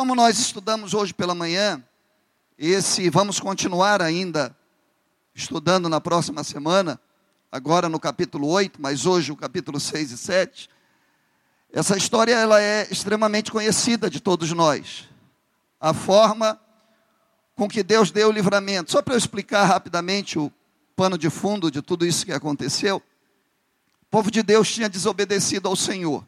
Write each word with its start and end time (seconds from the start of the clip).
como 0.00 0.14
nós 0.14 0.38
estudamos 0.38 0.94
hoje 0.94 1.12
pela 1.12 1.34
manhã, 1.34 1.84
esse 2.56 3.10
vamos 3.10 3.38
continuar 3.38 4.00
ainda 4.00 4.56
estudando 5.34 5.90
na 5.90 6.00
próxima 6.00 6.42
semana, 6.42 6.98
agora 7.52 7.86
no 7.86 8.00
capítulo 8.00 8.48
8, 8.48 8.80
mas 8.80 9.04
hoje 9.04 9.30
o 9.30 9.36
capítulo 9.36 9.78
6 9.78 10.12
e 10.12 10.16
7. 10.16 10.70
Essa 11.70 11.98
história 11.98 12.32
ela 12.32 12.62
é 12.62 12.88
extremamente 12.90 13.52
conhecida 13.52 14.08
de 14.08 14.20
todos 14.20 14.50
nós. 14.52 15.06
A 15.78 15.92
forma 15.92 16.58
com 17.54 17.68
que 17.68 17.82
Deus 17.82 18.10
deu 18.10 18.30
o 18.30 18.32
livramento. 18.32 18.92
Só 18.92 19.02
para 19.02 19.12
eu 19.12 19.18
explicar 19.18 19.66
rapidamente 19.66 20.38
o 20.38 20.50
pano 20.96 21.18
de 21.18 21.28
fundo 21.28 21.70
de 21.70 21.82
tudo 21.82 22.06
isso 22.06 22.24
que 22.24 22.32
aconteceu. 22.32 23.02
O 24.00 24.06
povo 24.10 24.30
de 24.30 24.42
Deus 24.42 24.72
tinha 24.72 24.88
desobedecido 24.88 25.68
ao 25.68 25.76
Senhor. 25.76 26.26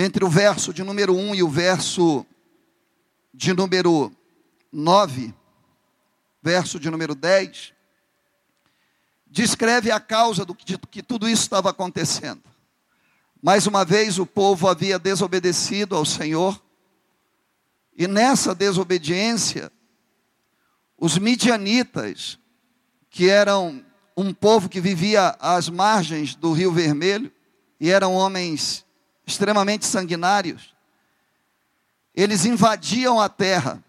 Entre 0.00 0.24
o 0.24 0.28
verso 0.28 0.72
de 0.72 0.84
número 0.84 1.12
1 1.12 1.34
e 1.34 1.42
o 1.42 1.48
verso 1.48 2.24
de 3.34 3.52
número 3.52 4.12
9, 4.70 5.34
verso 6.40 6.78
de 6.78 6.88
número 6.88 7.16
10, 7.16 7.74
descreve 9.26 9.90
a 9.90 9.98
causa 9.98 10.44
do 10.44 10.54
que, 10.54 10.78
que 10.78 11.02
tudo 11.02 11.28
isso 11.28 11.42
estava 11.42 11.70
acontecendo. 11.70 12.44
Mais 13.42 13.66
uma 13.66 13.84
vez 13.84 14.20
o 14.20 14.24
povo 14.24 14.68
havia 14.68 15.00
desobedecido 15.00 15.96
ao 15.96 16.04
Senhor, 16.04 16.62
e 17.96 18.06
nessa 18.06 18.54
desobediência, 18.54 19.68
os 20.96 21.18
midianitas, 21.18 22.38
que 23.10 23.28
eram 23.28 23.84
um 24.16 24.32
povo 24.32 24.68
que 24.68 24.80
vivia 24.80 25.36
às 25.40 25.68
margens 25.68 26.36
do 26.36 26.52
Rio 26.52 26.70
Vermelho, 26.70 27.32
e 27.80 27.90
eram 27.90 28.14
homens 28.14 28.86
extremamente 29.28 29.86
sanguinários, 29.86 30.74
eles 32.14 32.44
invadiam 32.44 33.20
a 33.20 33.28
terra. 33.28 33.82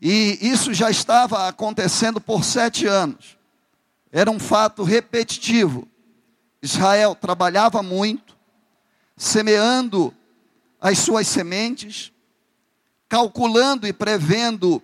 E 0.00 0.38
isso 0.40 0.72
já 0.72 0.90
estava 0.90 1.48
acontecendo 1.48 2.20
por 2.20 2.44
sete 2.44 2.86
anos. 2.86 3.36
Era 4.10 4.30
um 4.30 4.38
fato 4.38 4.82
repetitivo. 4.82 5.86
Israel 6.62 7.14
trabalhava 7.14 7.82
muito, 7.82 8.36
semeando 9.16 10.14
as 10.80 10.98
suas 10.98 11.28
sementes, 11.28 12.12
calculando 13.08 13.86
e 13.86 13.92
prevendo 13.92 14.82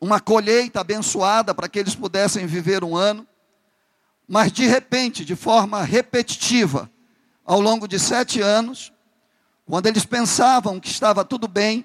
uma 0.00 0.20
colheita 0.20 0.80
abençoada 0.80 1.54
para 1.54 1.68
que 1.68 1.78
eles 1.78 1.94
pudessem 1.94 2.46
viver 2.46 2.82
um 2.82 2.96
ano, 2.96 3.26
mas 4.26 4.52
de 4.52 4.66
repente, 4.66 5.24
de 5.24 5.34
forma 5.34 5.82
repetitiva, 5.82 6.90
ao 7.48 7.62
longo 7.62 7.88
de 7.88 7.98
sete 7.98 8.42
anos, 8.42 8.92
quando 9.64 9.86
eles 9.86 10.04
pensavam 10.04 10.78
que 10.78 10.88
estava 10.88 11.24
tudo 11.24 11.48
bem, 11.48 11.82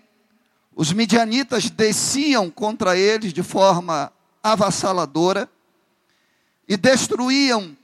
os 0.76 0.92
midianitas 0.92 1.70
desciam 1.70 2.50
contra 2.50 2.98
eles 2.98 3.32
de 3.32 3.42
forma 3.42 4.12
avassaladora 4.44 5.50
e 6.68 6.76
destruíam 6.76 7.78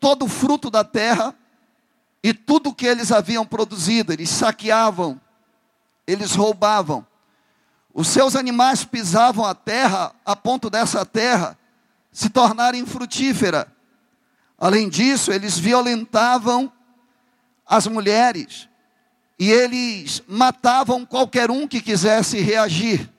todo 0.00 0.24
o 0.24 0.28
fruto 0.28 0.70
da 0.70 0.82
terra 0.82 1.36
e 2.22 2.32
tudo 2.32 2.74
que 2.74 2.86
eles 2.86 3.12
haviam 3.12 3.44
produzido, 3.44 4.10
eles 4.10 4.30
saqueavam, 4.30 5.20
eles 6.06 6.34
roubavam. 6.34 7.06
Os 7.92 8.08
seus 8.08 8.34
animais 8.34 8.86
pisavam 8.86 9.44
a 9.44 9.54
terra 9.54 10.14
a 10.24 10.34
ponto 10.34 10.70
dessa 10.70 11.04
terra 11.04 11.58
se 12.10 12.30
tornar 12.30 12.74
infrutífera. 12.74 13.70
Além 14.56 14.88
disso, 14.88 15.30
eles 15.30 15.58
violentavam 15.58 16.72
as 17.66 17.86
mulheres 17.86 18.68
e 19.38 19.50
eles 19.50 20.22
matavam 20.28 21.04
qualquer 21.04 21.50
um 21.50 21.66
que 21.66 21.80
quisesse 21.80 22.38
reagir. 22.40 23.10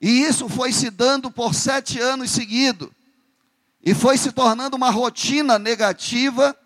E 0.00 0.22
isso 0.22 0.48
foi 0.48 0.72
se 0.72 0.88
dando 0.90 1.30
por 1.30 1.54
sete 1.54 2.00
anos 2.00 2.30
seguidos. 2.30 2.88
E 3.82 3.92
foi 3.92 4.16
se 4.16 4.32
tornando 4.32 4.76
uma 4.76 4.90
rotina 4.90 5.58
negativa 5.58 6.56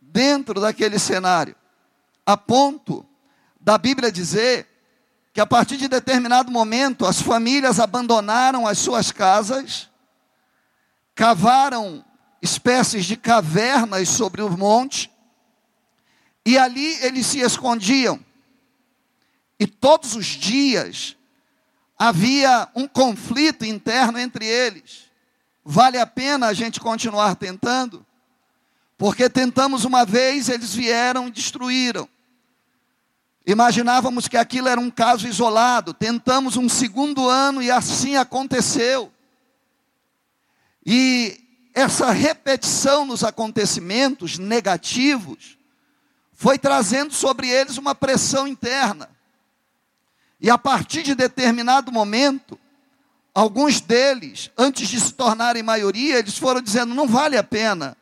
dentro 0.00 0.60
daquele 0.60 0.98
cenário. 0.98 1.56
A 2.26 2.36
ponto 2.36 3.02
da 3.58 3.78
Bíblia 3.78 4.12
dizer 4.12 4.66
que 5.32 5.40
a 5.40 5.46
partir 5.46 5.78
de 5.78 5.88
determinado 5.88 6.50
momento 6.50 7.06
as 7.06 7.22
famílias 7.22 7.80
abandonaram 7.80 8.66
as 8.66 8.78
suas 8.78 9.10
casas, 9.10 9.88
cavaram 11.14 12.04
espécies 12.42 13.06
de 13.06 13.16
cavernas 13.16 14.08
sobre 14.10 14.42
o 14.42 14.50
monte, 14.50 15.10
e 16.44 16.58
ali 16.58 16.96
eles 17.04 17.26
se 17.26 17.40
escondiam. 17.40 18.18
E 19.58 19.66
todos 19.66 20.14
os 20.14 20.26
dias 20.26 21.16
havia 21.98 22.68
um 22.74 22.88
conflito 22.88 23.64
interno 23.64 24.18
entre 24.18 24.46
eles. 24.46 25.10
Vale 25.62 25.98
a 25.98 26.06
pena 26.06 26.46
a 26.46 26.54
gente 26.54 26.80
continuar 26.80 27.36
tentando? 27.36 28.04
Porque 28.96 29.28
tentamos 29.28 29.84
uma 29.84 30.04
vez, 30.04 30.48
eles 30.48 30.74
vieram 30.74 31.28
e 31.28 31.30
destruíram. 31.30 32.08
Imaginávamos 33.46 34.28
que 34.28 34.36
aquilo 34.36 34.68
era 34.68 34.80
um 34.80 34.90
caso 34.90 35.26
isolado, 35.26 35.92
tentamos 35.92 36.56
um 36.56 36.68
segundo 36.68 37.28
ano 37.28 37.62
e 37.62 37.70
assim 37.70 38.16
aconteceu. 38.16 39.12
E 40.84 41.38
essa 41.74 42.10
repetição 42.10 43.04
nos 43.04 43.22
acontecimentos 43.22 44.38
negativos 44.38 45.59
foi 46.40 46.58
trazendo 46.58 47.12
sobre 47.12 47.50
eles 47.50 47.76
uma 47.76 47.94
pressão 47.94 48.48
interna. 48.48 49.10
E 50.40 50.48
a 50.48 50.56
partir 50.56 51.02
de 51.02 51.14
determinado 51.14 51.92
momento, 51.92 52.58
alguns 53.34 53.82
deles, 53.82 54.50
antes 54.56 54.88
de 54.88 54.98
se 54.98 55.12
tornarem 55.12 55.62
maioria, 55.62 56.18
eles 56.18 56.38
foram 56.38 56.62
dizendo: 56.62 56.94
não 56.94 57.06
vale 57.06 57.36
a 57.36 57.44
pena 57.44 57.94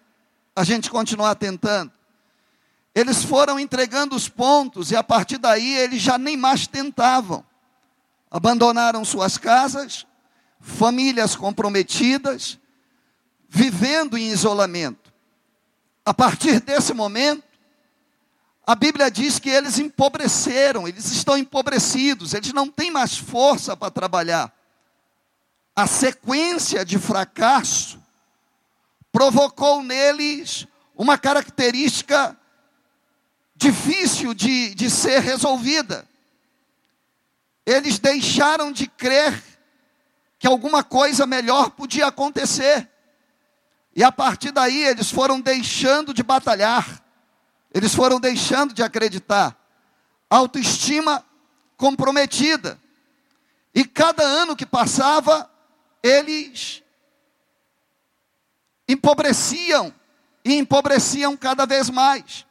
a 0.54 0.62
gente 0.62 0.88
continuar 0.88 1.34
tentando. 1.34 1.91
Eles 2.94 3.25
foram 3.25 3.59
entregando 3.59 4.15
os 4.15 4.28
pontos 4.28 4.93
e 4.93 4.97
a 4.97 5.03
partir 5.03 5.38
daí 5.38 5.75
eles 5.75 6.00
já 6.00 6.16
nem 6.16 6.37
mais 6.37 6.65
tentavam. 6.65 7.44
Abandonaram 8.31 9.05
suas 9.05 9.37
casas, 9.37 10.06
famílias 10.60 11.34
comprometidas, 11.34 12.56
vivendo 13.49 14.16
em 14.16 14.31
isolamento. 14.31 15.12
A 16.06 16.15
partir 16.15 16.60
desse 16.60 16.94
momento, 16.94 17.48
a 18.69 18.75
Bíblia 18.75 19.11
diz 19.11 19.39
que 19.39 19.49
eles 19.49 19.79
empobreceram, 19.79 20.87
eles 20.87 21.06
estão 21.11 21.37
empobrecidos, 21.37 22.34
eles 22.34 22.53
não 22.53 22.69
têm 22.69 22.91
mais 22.91 23.17
força 23.17 23.77
para 23.77 23.91
trabalhar 23.91 24.53
a 25.79 25.87
sequência 25.87 26.84
de 26.84 26.99
fracasso 26.99 28.03
provocou 29.12 29.81
neles 29.81 30.67
uma 30.97 31.17
característica 31.17 32.37
difícil 33.55 34.34
de, 34.34 34.75
de 34.75 34.91
ser 34.91 35.21
resolvida. 35.21 36.05
Eles 37.65 38.00
deixaram 38.00 38.73
de 38.73 38.89
crer 38.89 39.41
que 40.37 40.49
alguma 40.49 40.83
coisa 40.83 41.25
melhor 41.29 41.71
podia 41.71 42.09
acontecer. 42.09 42.91
E 43.95 44.03
a 44.03 44.11
partir 44.11 44.50
daí 44.50 44.85
eles 44.85 45.12
foram 45.12 45.41
deixando 45.41 46.12
de 46.12 46.25
batalhar, 46.25 47.00
eles 47.73 47.95
foram 47.95 48.19
deixando 48.19 48.75
de 48.75 48.83
acreditar. 48.83 49.56
Autoestima 50.29 51.25
comprometida. 51.77 52.79
E 53.75 53.84
cada 53.84 54.23
ano 54.23 54.56
que 54.56 54.67
passava, 54.67 55.51
eles 56.03 56.83
empobreciam 58.89 59.93
e 60.45 60.55
empobreciam 60.55 61.37
cada 61.37 61.67
vez 61.67 61.91
mais. 61.91 62.47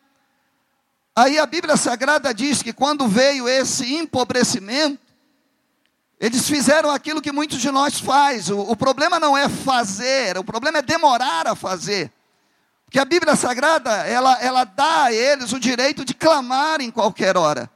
Aí 1.16 1.40
a 1.40 1.48
Bíblia 1.48 1.76
Sagrada 1.76 2.32
diz 2.32 2.62
que 2.62 2.72
quando 2.72 3.08
veio 3.08 3.50
esse 3.50 3.96
empobrecimento, 3.96 5.02
eles 6.20 6.48
fizeram 6.48 6.92
aquilo 6.92 7.22
que 7.22 7.32
muitos 7.32 7.60
de 7.60 7.72
nós 7.72 8.00
faz. 8.00 8.50
O, 8.50 8.60
o, 8.60 8.76
problema 8.76 9.20
não 9.20 9.38
é 9.38 9.50
fazer, 9.50 10.38
o 10.38 10.44
problema 10.44 10.78
é 10.78 10.82
demorar 10.82 11.48
a 11.48 11.56
fazer. 11.56 12.12
Porque 12.88 13.00
a 13.00 13.06
Bíblia 13.06 13.36
Sagrada, 13.36 13.92
ela, 14.08 14.42
ela 14.42 14.64
dá 14.64 15.04
a 15.04 15.14
eles 15.14 15.54
o 15.54 15.60
direito 15.60 16.04
de 16.04 16.16
clamar 16.16 16.82
em 16.82 16.90
qualquer 16.90 17.38
hora. 17.38 17.70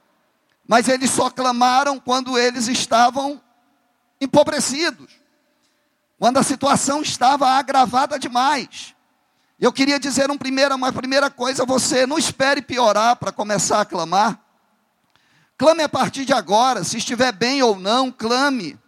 Mas 0.68 0.88
eles 0.88 1.12
só 1.12 1.30
clamaram 1.30 2.00
quando 2.00 2.36
eles 2.36 2.68
estavam 2.68 3.40
empobrecidos 4.20 5.22
quando 6.22 6.38
a 6.38 6.44
situação 6.44 7.02
estava 7.02 7.50
agravada 7.50 8.20
demais. 8.20 8.94
Eu 9.60 9.74
queria 9.74 10.00
dizer 10.00 10.30
um 10.30 10.38
primeiro, 10.38 10.76
uma 10.76 10.94
primeira 10.94 11.32
coisa, 11.32 11.66
você 11.66 12.06
não 12.06 12.16
espere 12.16 12.62
piorar 12.62 13.16
para 13.16 13.32
começar 13.32 13.82
a 13.82 13.86
clamar. 13.86 14.40
Clame 15.58 15.82
a 15.82 15.90
partir 15.90 16.24
de 16.24 16.32
agora, 16.32 16.84
se 16.84 16.98
estiver 17.00 17.32
bem 17.32 17.64
ou 17.64 17.76
não, 17.76 18.12
clame. 18.12 18.80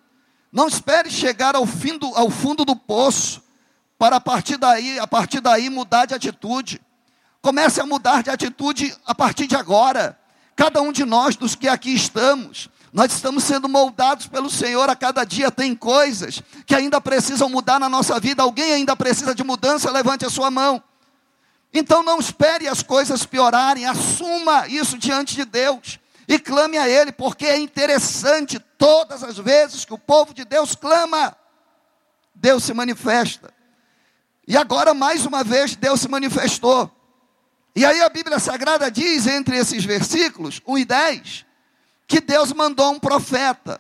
Não 0.51 0.67
espere 0.67 1.09
chegar 1.09 1.55
ao, 1.55 1.65
fim 1.65 1.97
do, 1.97 2.05
ao 2.15 2.29
fundo 2.29 2.63
do 2.63 2.75
poço 2.75 3.42
para 3.97 4.17
a 4.17 4.21
partir 4.21 4.57
daí, 4.57 4.99
a 4.99 5.07
partir 5.07 5.39
daí 5.39 5.69
mudar 5.69 6.05
de 6.05 6.13
atitude. 6.13 6.81
Comece 7.41 7.81
a 7.81 7.85
mudar 7.85 8.23
de 8.23 8.29
atitude 8.29 8.95
a 9.05 9.13
partir 9.13 9.47
de 9.47 9.55
agora. 9.55 10.17
Cada 10.55 10.81
um 10.81 10.91
de 10.91 11.03
nós, 11.03 11.35
dos 11.35 11.55
que 11.55 11.67
aqui 11.67 11.93
estamos, 11.93 12.69
nós 12.91 13.11
estamos 13.11 13.43
sendo 13.43 13.67
moldados 13.67 14.27
pelo 14.27 14.49
Senhor 14.49 14.89
a 14.89 14.95
cada 14.95 15.23
dia. 15.23 15.49
Tem 15.49 15.75
coisas 15.75 16.41
que 16.65 16.75
ainda 16.75 17.01
precisam 17.01 17.49
mudar 17.49 17.79
na 17.79 17.89
nossa 17.89 18.19
vida. 18.19 18.43
Alguém 18.43 18.73
ainda 18.73 18.95
precisa 18.95 19.33
de 19.33 19.43
mudança? 19.43 19.91
Levante 19.91 20.25
a 20.25 20.29
sua 20.29 20.51
mão. 20.51 20.81
Então 21.73 22.03
não 22.03 22.19
espere 22.19 22.67
as 22.67 22.83
coisas 22.83 23.25
piorarem, 23.25 23.85
assuma 23.85 24.67
isso 24.67 24.97
diante 24.97 25.35
de 25.35 25.43
Deus 25.43 25.99
e 26.27 26.39
clame 26.39 26.77
a 26.77 26.87
Ele, 26.87 27.11
porque 27.11 27.45
é 27.45 27.57
interessante 27.57 28.59
todas 28.77 29.23
as 29.23 29.37
vezes 29.37 29.83
que 29.83 29.93
o 29.93 29.97
povo 29.97 30.33
de 30.33 30.45
Deus 30.45 30.75
clama, 30.75 31.35
Deus 32.33 32.63
se 32.63 32.73
manifesta. 32.73 33.52
E 34.47 34.57
agora, 34.57 34.93
mais 34.93 35.25
uma 35.25 35.43
vez, 35.43 35.75
Deus 35.75 36.01
se 36.01 36.07
manifestou. 36.07 36.91
E 37.75 37.85
aí 37.85 38.01
a 38.01 38.09
Bíblia 38.09 38.39
Sagrada 38.39 38.91
diz, 38.91 39.25
entre 39.25 39.57
esses 39.57 39.83
versículos, 39.83 40.61
1 40.67 40.77
e 40.77 40.85
10, 40.85 41.45
que 42.07 42.21
Deus 42.21 42.51
mandou 42.53 42.91
um 42.91 42.99
profeta. 42.99 43.79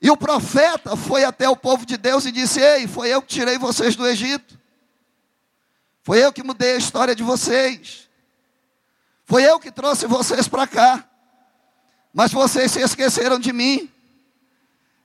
E 0.00 0.10
o 0.10 0.16
profeta 0.16 0.96
foi 0.96 1.24
até 1.24 1.48
o 1.48 1.56
povo 1.56 1.84
de 1.84 1.96
Deus 1.96 2.24
e 2.24 2.30
disse: 2.30 2.60
Ei, 2.60 2.86
foi 2.86 3.08
eu 3.08 3.20
que 3.20 3.28
tirei 3.28 3.58
vocês 3.58 3.96
do 3.96 4.06
Egito. 4.06 4.58
Foi 6.02 6.24
eu 6.24 6.32
que 6.32 6.44
mudei 6.44 6.74
a 6.74 6.78
história 6.78 7.14
de 7.14 7.22
vocês. 7.22 8.08
Foi 9.24 9.42
eu 9.42 9.58
que 9.58 9.72
trouxe 9.72 10.06
vocês 10.06 10.46
para 10.46 10.66
cá. 10.66 11.04
Mas 12.14 12.32
vocês 12.32 12.70
se 12.70 12.80
esqueceram 12.80 13.38
de 13.38 13.52
mim. 13.52 13.92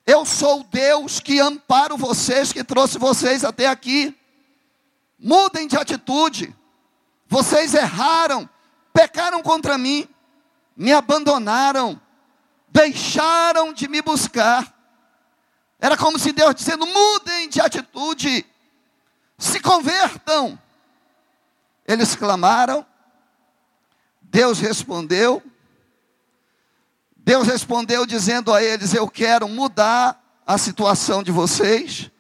Eu 0.06 0.26
sou 0.26 0.62
o 0.62 0.64
Deus 0.66 1.20
que 1.20 1.40
amparo 1.40 1.98
vocês, 1.98 2.52
que 2.52 2.64
trouxe 2.64 2.98
vocês 2.98 3.46
até 3.46 3.68
aqui. 3.68 4.16
Mudem 5.18 5.68
de 5.68 5.78
atitude. 5.78 6.54
Vocês 7.28 7.74
erraram, 7.74 8.48
pecaram 8.92 9.42
contra 9.42 9.78
mim, 9.78 10.08
me 10.76 10.92
abandonaram, 10.92 12.00
deixaram 12.70 13.72
de 13.74 13.88
me 13.88 14.02
buscar. 14.02 14.72
Era 15.80 15.98
como 15.98 16.20
se 16.20 16.32
Deus 16.32 16.54
dizendo: 16.54 16.86
mudem 16.86 17.48
de 17.50 17.62
atitude, 17.62 18.46
se 19.38 19.60
convertam. 19.60 20.60
Eles 21.88 22.16
clamaram, 22.16 22.86
Deus 24.22 24.60
respondeu. 24.60 25.42
Deus 27.24 27.48
respondeu 27.48 28.06
dizendo 28.06 28.54
a 28.54 28.62
eles: 28.62 28.94
Eu 28.94 29.08
quero 29.08 29.48
mudar 29.48 30.22
a 30.46 30.58
situação 30.58 31.24
de 31.24 31.31
vocês. 31.31 32.12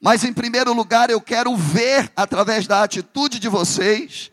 Mas 0.00 0.24
em 0.24 0.32
primeiro 0.32 0.72
lugar, 0.72 1.10
eu 1.10 1.20
quero 1.20 1.56
ver 1.56 2.10
através 2.16 2.66
da 2.66 2.82
atitude 2.82 3.38
de 3.38 3.48
vocês 3.48 4.32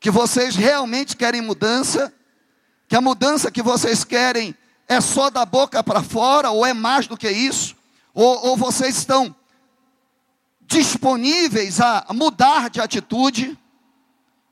que 0.00 0.10
vocês 0.10 0.56
realmente 0.56 1.16
querem 1.16 1.42
mudança, 1.42 2.12
que 2.88 2.96
a 2.96 3.00
mudança 3.00 3.50
que 3.50 3.62
vocês 3.62 4.02
querem 4.02 4.54
é 4.88 5.00
só 5.00 5.28
da 5.28 5.44
boca 5.44 5.82
para 5.82 6.02
fora, 6.02 6.50
ou 6.50 6.64
é 6.64 6.72
mais 6.72 7.06
do 7.06 7.16
que 7.16 7.30
isso, 7.30 7.74
ou, 8.12 8.48
ou 8.48 8.56
vocês 8.56 8.96
estão 8.96 9.34
disponíveis 10.62 11.80
a 11.80 12.06
mudar 12.14 12.70
de 12.70 12.80
atitude. 12.80 13.58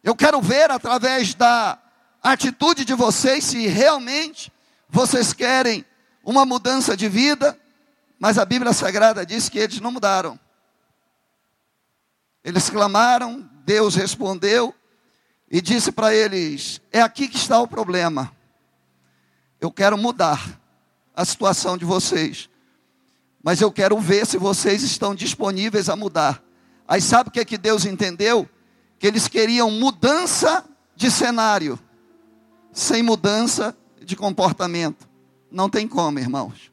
Eu 0.03 0.15
quero 0.15 0.41
ver 0.41 0.71
através 0.71 1.35
da 1.35 1.79
atitude 2.23 2.85
de 2.85 2.95
vocês 2.95 3.45
se 3.45 3.67
realmente 3.67 4.53
vocês 4.89 5.33
querem 5.33 5.85
uma 6.23 6.45
mudança 6.45 6.97
de 6.97 7.09
vida, 7.09 7.59
mas 8.19 8.39
a 8.39 8.45
Bíblia 8.45 8.73
Sagrada 8.73 9.27
diz 9.27 9.49
que 9.49 9.59
eles 9.59 9.81
não 9.81 9.91
mudaram. 9.91 10.39
Eles 12.45 12.69
clamaram, 12.71 13.49
Deus 13.65 13.95
respondeu 13.95 14.75
e 15.51 15.61
disse 15.61 15.91
para 15.91 16.15
eles: 16.15 16.81
É 16.93 17.01
aqui 17.01 17.29
que 17.29 17.37
está 17.37 17.61
o 17.61 17.69
problema. 17.69 18.33
Eu 19.61 19.71
quero 19.71 19.97
mudar 19.97 20.61
a 21.15 21.25
situação 21.25 21.77
de 21.79 21.85
vocês, 21.85 22.49
mas 23.43 23.61
eu 23.61 23.71
quero 23.71 23.99
ver 23.99 24.27
se 24.27 24.39
vocês 24.39 24.83
estão 24.83 25.15
disponíveis 25.15 25.89
a 25.89 25.97
mudar. 25.97 26.43
Aí 26.87 27.01
sabe 27.01 27.29
o 27.29 27.33
que, 27.33 27.41
é 27.41 27.45
que 27.45 27.57
Deus 27.57 27.85
entendeu? 27.85 28.49
Que 28.99 29.07
eles 29.07 29.29
queriam 29.29 29.71
mudança 29.71 30.65
de 30.97 31.11
cenário, 31.11 31.79
sem 32.73 33.03
mudança 33.03 33.77
de 34.05 34.17
comportamento. 34.17 35.09
Não 35.51 35.69
tem 35.69 35.87
como, 35.87 36.19
irmãos. 36.19 36.73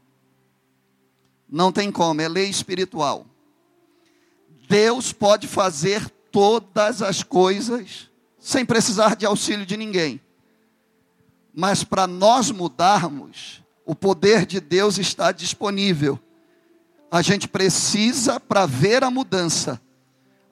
Não 1.47 1.71
tem 1.71 1.91
como, 1.91 2.21
é 2.21 2.27
lei 2.27 2.49
espiritual. 2.49 3.25
Deus 4.69 5.11
pode 5.11 5.47
fazer 5.47 6.07
todas 6.31 7.01
as 7.01 7.23
coisas 7.23 8.09
sem 8.37 8.63
precisar 8.65 9.15
de 9.15 9.25
auxílio 9.25 9.65
de 9.65 9.75
ninguém. 9.75 10.21
Mas 11.53 11.83
para 11.83 12.05
nós 12.05 12.51
mudarmos, 12.51 13.63
o 13.83 13.95
poder 13.95 14.45
de 14.45 14.59
Deus 14.59 14.99
está 14.99 15.31
disponível. 15.31 16.19
A 17.11 17.23
gente 17.23 17.47
precisa, 17.47 18.39
para 18.39 18.67
ver 18.67 19.03
a 19.03 19.09
mudança, 19.09 19.81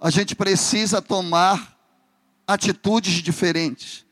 a 0.02 0.10
gente 0.10 0.36
precisa 0.36 1.00
tomar 1.00 1.78
atitudes 2.48 3.22
diferentes. 3.22 4.06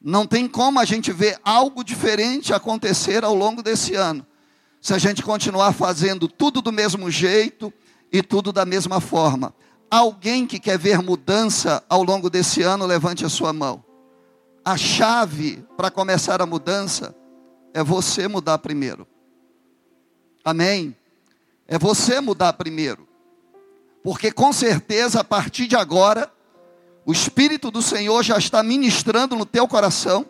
Não 0.00 0.26
tem 0.26 0.46
como 0.46 0.78
a 0.78 0.84
gente 0.84 1.12
ver 1.12 1.38
algo 1.42 1.82
diferente 1.82 2.52
acontecer 2.54 3.24
ao 3.24 3.34
longo 3.34 3.62
desse 3.62 3.94
ano, 3.94 4.26
se 4.80 4.94
a 4.94 4.98
gente 4.98 5.22
continuar 5.22 5.72
fazendo 5.72 6.28
tudo 6.28 6.62
do 6.62 6.70
mesmo 6.70 7.10
jeito, 7.10 7.72
e 8.12 8.22
tudo 8.22 8.52
da 8.52 8.64
mesma 8.64 9.00
forma. 9.00 9.54
Alguém 9.90 10.46
que 10.46 10.58
quer 10.58 10.78
ver 10.78 11.00
mudança 11.00 11.82
ao 11.88 12.02
longo 12.02 12.28
desse 12.28 12.62
ano, 12.62 12.86
levante 12.86 13.24
a 13.24 13.28
sua 13.28 13.52
mão. 13.52 13.84
A 14.64 14.76
chave 14.76 15.64
para 15.76 15.90
começar 15.90 16.42
a 16.42 16.46
mudança 16.46 17.14
é 17.72 17.82
você 17.82 18.28
mudar 18.28 18.58
primeiro. 18.58 19.06
Amém? 20.44 20.96
É 21.66 21.78
você 21.78 22.20
mudar 22.20 22.52
primeiro. 22.54 23.08
Porque 24.02 24.30
com 24.30 24.52
certeza, 24.52 25.20
a 25.20 25.24
partir 25.24 25.66
de 25.66 25.76
agora, 25.76 26.30
o 27.08 27.12
Espírito 27.12 27.70
do 27.70 27.80
Senhor 27.80 28.22
já 28.22 28.36
está 28.36 28.62
ministrando 28.62 29.34
no 29.34 29.46
teu 29.46 29.66
coração, 29.66 30.26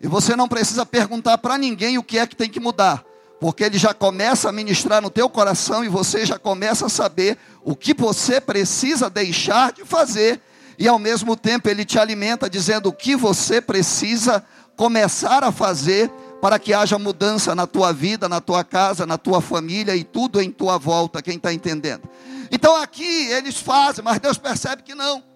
e 0.00 0.08
você 0.08 0.34
não 0.34 0.48
precisa 0.48 0.84
perguntar 0.84 1.38
para 1.38 1.56
ninguém 1.56 1.96
o 1.96 2.02
que 2.02 2.18
é 2.18 2.26
que 2.26 2.34
tem 2.34 2.50
que 2.50 2.58
mudar 2.58 3.04
porque 3.40 3.62
ele 3.62 3.78
já 3.78 3.94
começa 3.94 4.48
a 4.48 4.52
ministrar 4.52 5.00
no 5.00 5.10
teu 5.10 5.28
coração 5.28 5.84
e 5.84 5.88
você 5.88 6.26
já 6.26 6.38
começa 6.38 6.86
a 6.86 6.88
saber 6.88 7.38
o 7.62 7.76
que 7.76 7.94
você 7.94 8.40
precisa 8.40 9.08
deixar 9.08 9.72
de 9.72 9.84
fazer, 9.84 10.40
e 10.76 10.88
ao 10.88 10.98
mesmo 10.98 11.36
tempo 11.36 11.68
ele 11.68 11.84
te 11.84 11.98
alimenta 11.98 12.50
dizendo 12.50 12.88
o 12.88 12.92
que 12.92 13.14
você 13.14 13.60
precisa 13.60 14.44
começar 14.76 15.44
a 15.44 15.52
fazer 15.52 16.10
para 16.40 16.58
que 16.58 16.72
haja 16.72 16.98
mudança 16.98 17.54
na 17.54 17.66
tua 17.66 17.92
vida, 17.92 18.28
na 18.28 18.40
tua 18.40 18.64
casa, 18.64 19.06
na 19.06 19.18
tua 19.18 19.40
família 19.40 19.94
e 19.94 20.04
tudo 20.04 20.40
em 20.40 20.50
tua 20.50 20.78
volta, 20.78 21.22
quem 21.22 21.36
está 21.36 21.52
entendendo? 21.52 22.08
Então 22.50 22.76
aqui 22.76 23.26
eles 23.30 23.56
fazem, 23.56 24.04
mas 24.04 24.20
Deus 24.20 24.38
percebe 24.38 24.82
que 24.82 24.94
não. 24.94 25.27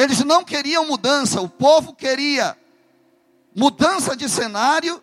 Eles 0.00 0.24
não 0.24 0.42
queriam 0.42 0.86
mudança, 0.86 1.42
o 1.42 1.48
povo 1.48 1.92
queria 1.92 2.56
mudança 3.54 4.16
de 4.16 4.30
cenário 4.30 5.02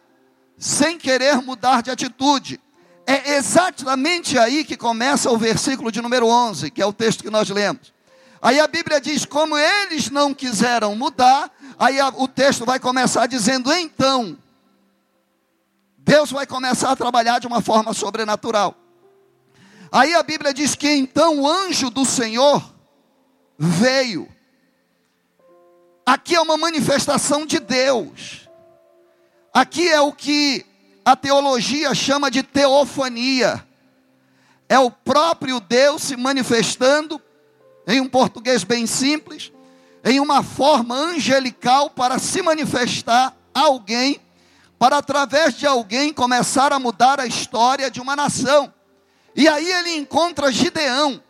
sem 0.57 0.97
querer 0.97 1.35
mudar 1.35 1.83
de 1.83 1.91
atitude. 1.91 2.59
É 3.05 3.35
exatamente 3.35 4.39
aí 4.39 4.65
que 4.65 4.75
começa 4.75 5.29
o 5.29 5.37
versículo 5.37 5.91
de 5.91 6.01
número 6.01 6.25
11, 6.25 6.71
que 6.71 6.81
é 6.81 6.85
o 6.85 6.91
texto 6.91 7.23
que 7.23 7.29
nós 7.29 7.47
lemos. 7.47 7.93
Aí 8.41 8.59
a 8.59 8.65
Bíblia 8.65 8.99
diz: 8.99 9.23
como 9.23 9.55
eles 9.55 10.09
não 10.09 10.33
quiseram 10.33 10.95
mudar, 10.95 11.51
aí 11.77 11.99
a, 11.99 12.09
o 12.09 12.27
texto 12.27 12.65
vai 12.65 12.79
começar 12.79 13.27
dizendo: 13.27 13.71
então, 13.71 14.35
Deus 15.95 16.31
vai 16.31 16.47
começar 16.47 16.91
a 16.91 16.95
trabalhar 16.95 17.37
de 17.37 17.45
uma 17.45 17.61
forma 17.61 17.93
sobrenatural. 17.93 18.75
Aí 19.91 20.15
a 20.15 20.23
Bíblia 20.23 20.51
diz 20.55 20.73
que 20.73 20.89
então 20.89 21.41
o 21.41 21.47
anjo 21.47 21.91
do 21.91 22.03
Senhor 22.03 22.73
veio. 23.59 24.35
Aqui 26.07 26.35
é 26.35 26.39
uma 26.39 26.55
manifestação 26.55 27.45
de 27.45 27.59
Deus. 27.59 28.47
Aqui 29.53 29.89
é 29.89 29.99
o 29.99 30.13
que 30.13 30.65
a 31.03 31.17
teologia 31.17 31.93
chama 31.93 32.31
de 32.31 32.41
teofania. 32.41 33.61
É 34.69 34.79
o 34.79 34.89
próprio 34.89 35.59
Deus 35.59 36.03
se 36.03 36.15
manifestando, 36.15 37.21
em 37.85 37.99
um 37.99 38.07
português 38.07 38.63
bem 38.63 38.87
simples, 38.87 39.51
em 40.01 40.21
uma 40.21 40.41
forma 40.41 40.95
angelical 40.95 41.89
para 41.89 42.17
se 42.19 42.41
manifestar 42.41 43.35
a 43.53 43.59
alguém, 43.59 44.21
para 44.79 44.99
através 44.99 45.55
de 45.55 45.67
alguém 45.67 46.13
começar 46.13 46.71
a 46.71 46.79
mudar 46.79 47.19
a 47.19 47.27
história 47.27 47.91
de 47.91 47.99
uma 47.99 48.15
nação. 48.15 48.73
E 49.35 49.45
aí 49.45 49.69
ele 49.69 49.97
encontra 49.97 50.53
Gideão, 50.53 51.21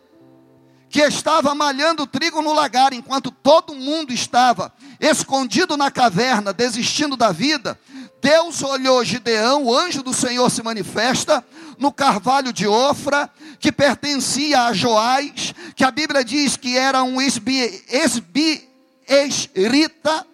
que 0.88 1.00
estava 1.00 1.54
malhando 1.54 2.06
trigo 2.06 2.40
no 2.40 2.52
lagar, 2.52 2.92
enquanto 2.92 3.30
todo 3.30 3.74
mundo 3.74 4.12
estava 4.12 4.72
escondido 4.98 5.76
na 5.76 5.90
caverna, 5.90 6.52
desistindo 6.52 7.16
da 7.16 7.30
vida. 7.30 7.78
Deus 8.20 8.62
olhou 8.62 9.04
Gideão, 9.04 9.64
o 9.64 9.76
anjo 9.76 10.02
do 10.02 10.14
Senhor 10.14 10.50
se 10.50 10.62
manifesta 10.62 11.44
no 11.78 11.92
carvalho 11.92 12.52
de 12.52 12.66
Ofra, 12.66 13.30
que 13.60 13.70
pertencia 13.70 14.62
a 14.62 14.72
Joás, 14.72 15.54
que 15.76 15.84
a 15.84 15.90
Bíblia 15.90 16.24
diz 16.24 16.56
que 16.56 16.76
era 16.76 17.02
um 17.02 17.20
esbi, 17.20 17.84
esbi, 17.88 18.68
esrita, 19.06 20.26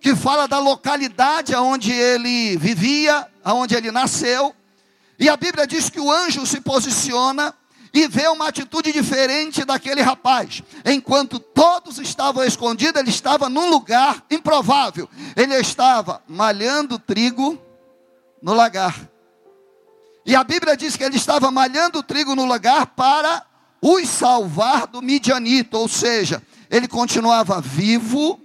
que 0.00 0.14
fala 0.14 0.46
da 0.46 0.58
localidade 0.58 1.54
onde 1.54 1.90
ele 1.90 2.56
vivia, 2.56 3.26
aonde 3.42 3.74
ele 3.74 3.90
nasceu. 3.90 4.54
E 5.18 5.28
a 5.28 5.36
Bíblia 5.36 5.66
diz 5.66 5.88
que 5.88 5.98
o 5.98 6.10
anjo 6.12 6.46
se 6.46 6.60
posiciona 6.60 7.54
e 7.94 8.08
vê 8.08 8.26
uma 8.26 8.48
atitude 8.48 8.92
diferente 8.92 9.64
daquele 9.64 10.02
rapaz. 10.02 10.64
Enquanto 10.84 11.38
todos 11.38 11.98
estavam 11.98 12.42
escondidos, 12.42 13.00
ele 13.00 13.10
estava 13.10 13.48
num 13.48 13.70
lugar 13.70 14.24
improvável. 14.28 15.08
Ele 15.36 15.54
estava 15.54 16.20
malhando 16.26 16.98
trigo 16.98 17.56
no 18.42 18.52
lagar. 18.52 19.08
E 20.26 20.34
a 20.34 20.42
Bíblia 20.42 20.76
diz 20.76 20.96
que 20.96 21.04
ele 21.04 21.16
estava 21.16 21.52
malhando 21.52 22.02
trigo 22.02 22.34
no 22.34 22.46
lagar 22.46 22.88
para 22.88 23.46
os 23.80 24.08
salvar 24.08 24.88
do 24.88 25.00
midianito, 25.00 25.78
ou 25.78 25.86
seja, 25.86 26.42
ele 26.70 26.88
continuava 26.88 27.60
vivo, 27.60 28.40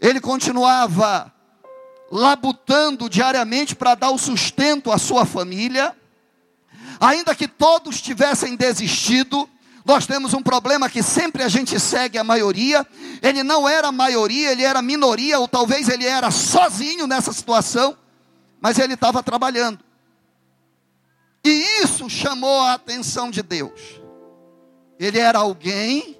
ele 0.00 0.20
continuava 0.20 1.32
labutando 2.10 3.10
diariamente 3.10 3.74
para 3.74 3.96
dar 3.96 4.10
o 4.10 4.18
sustento 4.18 4.92
à 4.92 4.96
sua 4.96 5.26
família, 5.26 5.94
ainda 7.00 7.34
que 7.34 7.48
todos 7.48 8.00
tivessem 8.00 8.56
desistido, 8.56 9.48
nós 9.84 10.04
temos 10.04 10.34
um 10.34 10.42
problema 10.42 10.90
que 10.90 11.02
sempre 11.02 11.42
a 11.42 11.48
gente 11.48 11.78
segue 11.78 12.18
a 12.18 12.24
maioria. 12.24 12.84
Ele 13.22 13.42
não 13.42 13.68
era 13.68 13.92
maioria, 13.92 14.50
ele 14.50 14.64
era 14.64 14.82
minoria, 14.82 15.38
ou 15.38 15.46
talvez 15.46 15.88
ele 15.88 16.04
era 16.04 16.30
sozinho 16.30 17.06
nessa 17.06 17.32
situação, 17.32 17.96
mas 18.60 18.78
ele 18.78 18.94
estava 18.94 19.22
trabalhando. 19.22 19.78
E 21.44 21.82
isso 21.84 22.10
chamou 22.10 22.62
a 22.62 22.74
atenção 22.74 23.30
de 23.30 23.42
Deus. 23.42 24.00
Ele 24.98 25.20
era 25.20 25.38
alguém 25.38 26.18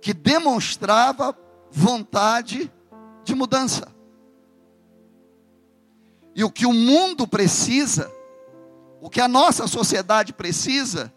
que 0.00 0.14
demonstrava 0.14 1.36
vontade 1.70 2.70
de 3.24 3.34
mudança. 3.34 3.88
E 6.34 6.44
o 6.44 6.50
que 6.50 6.64
o 6.64 6.72
mundo 6.72 7.26
precisa, 7.26 8.08
o 9.00 9.08
que 9.08 9.20
a 9.20 9.28
nossa 9.28 9.66
sociedade 9.66 10.32
precisa, 10.32 11.12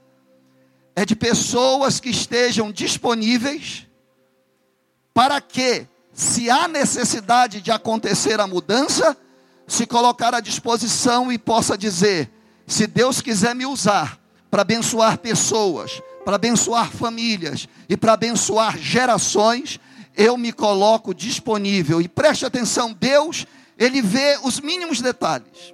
é 0.95 1.05
de 1.05 1.15
pessoas 1.15 1.99
que 1.99 2.09
estejam 2.09 2.71
disponíveis 2.71 3.87
para 5.13 5.39
que, 5.41 5.87
se 6.13 6.49
há 6.49 6.67
necessidade 6.67 7.61
de 7.61 7.71
acontecer 7.71 8.39
a 8.39 8.47
mudança, 8.47 9.17
se 9.67 9.85
colocar 9.85 10.35
à 10.35 10.39
disposição 10.39 11.31
e 11.31 11.37
possa 11.37 11.77
dizer: 11.77 12.29
se 12.67 12.85
Deus 12.87 13.21
quiser 13.21 13.55
me 13.55 13.65
usar 13.65 14.19
para 14.49 14.61
abençoar 14.61 15.17
pessoas, 15.17 16.01
para 16.25 16.35
abençoar 16.35 16.91
famílias 16.91 17.67
e 17.87 17.95
para 17.95 18.13
abençoar 18.13 18.77
gerações, 18.77 19.79
eu 20.15 20.37
me 20.37 20.51
coloco 20.51 21.13
disponível. 21.13 22.01
E 22.01 22.07
preste 22.07 22.45
atenção, 22.45 22.93
Deus, 22.93 23.45
Ele 23.77 24.01
vê 24.01 24.37
os 24.43 24.59
mínimos 24.59 25.01
detalhes. 25.01 25.73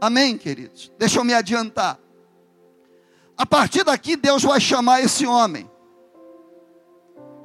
Amém, 0.00 0.36
queridos? 0.36 0.90
Deixa 0.98 1.18
eu 1.18 1.24
me 1.24 1.34
adiantar. 1.34 1.98
A 3.36 3.46
partir 3.46 3.84
daqui, 3.84 4.16
Deus 4.16 4.42
vai 4.42 4.60
chamar 4.60 5.00
esse 5.02 5.26
homem. 5.26 5.70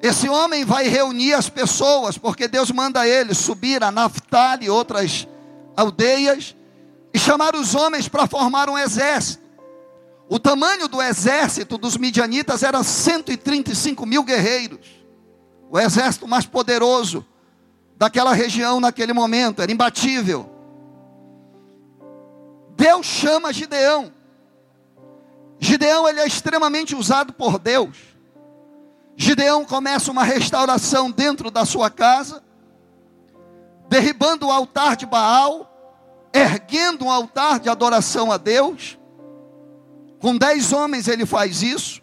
Esse 0.01 0.27
homem 0.27 0.65
vai 0.65 0.87
reunir 0.87 1.33
as 1.33 1.49
pessoas, 1.49 2.17
porque 2.17 2.47
Deus 2.47 2.71
manda 2.71 3.07
ele 3.07 3.33
subir 3.33 3.83
a 3.83 3.91
Naftali 3.91 4.65
e 4.65 4.69
outras 4.69 5.27
aldeias 5.75 6.55
e 7.13 7.19
chamar 7.19 7.55
os 7.55 7.73
homens 7.73 8.07
para 8.07 8.27
formar 8.27 8.69
um 8.69 8.77
exército. 8.77 9.43
O 10.27 10.39
tamanho 10.39 10.87
do 10.87 11.01
exército 11.01 11.77
dos 11.77 11.95
midianitas 11.95 12.63
era 12.63 12.83
135 12.83 14.05
mil 14.05 14.23
guerreiros 14.23 15.03
o 15.73 15.79
exército 15.79 16.27
mais 16.27 16.45
poderoso 16.45 17.25
daquela 17.97 18.31
região 18.31 18.79
naquele 18.79 19.11
momento, 19.11 19.59
era 19.59 19.71
imbatível. 19.71 20.47
Deus 22.83 23.05
chama 23.05 23.53
Gideão. 23.53 24.11
Gideão 25.57 26.05
ele 26.05 26.19
é 26.19 26.27
extremamente 26.27 26.93
usado 26.93 27.31
por 27.31 27.57
Deus. 27.57 27.95
Gideão 29.15 29.63
começa 29.63 30.11
uma 30.11 30.25
restauração 30.25 31.09
dentro 31.09 31.49
da 31.49 31.63
sua 31.63 31.89
casa, 31.89 32.43
derribando 33.87 34.47
o 34.47 34.51
altar 34.51 34.97
de 34.97 35.05
Baal, 35.05 36.29
erguendo 36.33 37.05
um 37.05 37.09
altar 37.09 37.61
de 37.61 37.69
adoração 37.69 38.29
a 38.33 38.35
Deus. 38.35 38.99
Com 40.19 40.35
dez 40.35 40.73
homens 40.73 41.07
ele 41.07 41.25
faz 41.25 41.63
isso. 41.63 42.01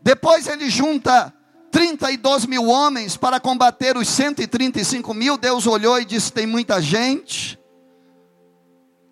Depois 0.00 0.46
ele 0.46 0.70
junta 0.70 1.30
32 1.70 2.46
mil 2.46 2.68
homens 2.68 3.18
para 3.18 3.38
combater 3.38 3.98
os 3.98 4.08
135 4.08 5.12
mil. 5.12 5.36
Deus 5.36 5.66
olhou 5.66 6.00
e 6.00 6.06
disse: 6.06 6.32
Tem 6.32 6.46
muita 6.46 6.80
gente. 6.80 7.62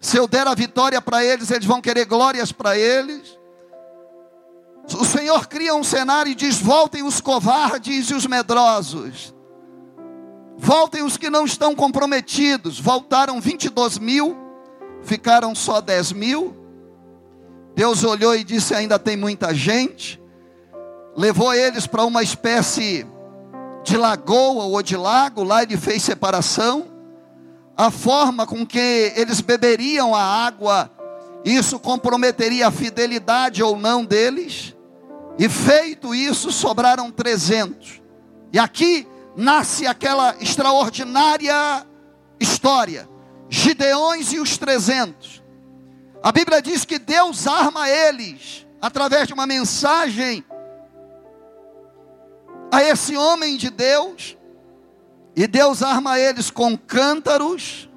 Se 0.03 0.19
eu 0.19 0.29
der 0.29 0.47
a 0.47 0.55
vitória 0.55 1.01
para 1.01 1.25
eles, 1.25 1.51
eles 1.51 1.65
vão 1.65 1.81
querer 1.81 2.05
glórias 2.05 2.53
para 2.53 2.77
eles. 2.77 3.39
O 5.01 5.05
Senhor 5.07 5.47
cria 5.47 5.75
um 5.75 5.83
cenário 5.83 6.33
e 6.33 6.35
diz: 6.35 6.61
Voltem 6.61 7.03
os 7.03 7.21
covardes 7.21 8.11
e 8.11 8.15
os 8.15 8.27
medrosos. 8.27 9.35
Voltem 10.59 11.03
os 11.03 11.17
que 11.17 11.31
não 11.31 11.47
estão 11.47 11.75
comprometidos. 11.75 12.79
Voltaram 12.79 13.41
22 13.41 13.99
mil, 13.99 14.37
ficaram 15.03 15.55
só 15.55 15.81
10 15.81 16.13
mil. 16.13 16.55
Deus 17.75 18.05
olhou 18.05 18.35
e 18.35 18.45
disse: 18.45 18.75
Ainda 18.75 18.99
tem 18.99 19.17
muita 19.17 19.55
gente 19.55 20.21
levou 21.17 21.53
eles 21.53 21.87
para 21.87 22.05
uma 22.05 22.23
espécie 22.23 23.07
de 23.85 23.97
lagoa 23.97 24.65
ou 24.65 24.83
de 24.83 24.97
lago, 24.97 25.43
lá 25.43 25.63
ele 25.63 25.77
fez 25.77 26.03
separação. 26.03 26.92
A 27.77 27.91
forma 27.91 28.47
com 28.47 28.67
que 28.67 29.13
eles 29.17 29.41
beberiam 29.41 30.15
a 30.15 30.23
água, 30.23 30.91
isso 31.45 31.79
comprometeria 31.79 32.69
a 32.69 32.71
fidelidade 32.71 33.63
ou 33.63 33.79
não 33.79 34.05
deles. 34.05 34.77
E 35.39 35.49
feito 35.49 36.15
isso, 36.15 36.53
sobraram 36.53 37.11
300. 37.11 38.03
E 38.53 38.59
aqui 38.59 39.07
nasce 39.37 39.87
aquela 39.87 40.37
extraordinária 40.41 41.87
história: 42.39 43.09
Gideões 43.49 44.33
e 44.33 44.39
os 44.39 44.59
300. 44.59 45.43
A 46.23 46.31
Bíblia 46.31 46.63
diz 46.63 46.85
que 46.85 46.99
Deus 46.99 47.47
arma 47.47 47.89
eles 47.89 48.67
através 48.81 49.27
de 49.27 49.35
uma 49.35 49.47
mensagem 49.47 50.45
a 52.71 52.83
esse 52.83 53.17
homem 53.17 53.57
de 53.57 53.69
Deus, 53.69 54.37
e 55.35 55.47
Deus 55.47 55.83
arma 55.83 56.19
eles 56.19 56.51
com 56.51 56.77
cântaros, 56.77 57.89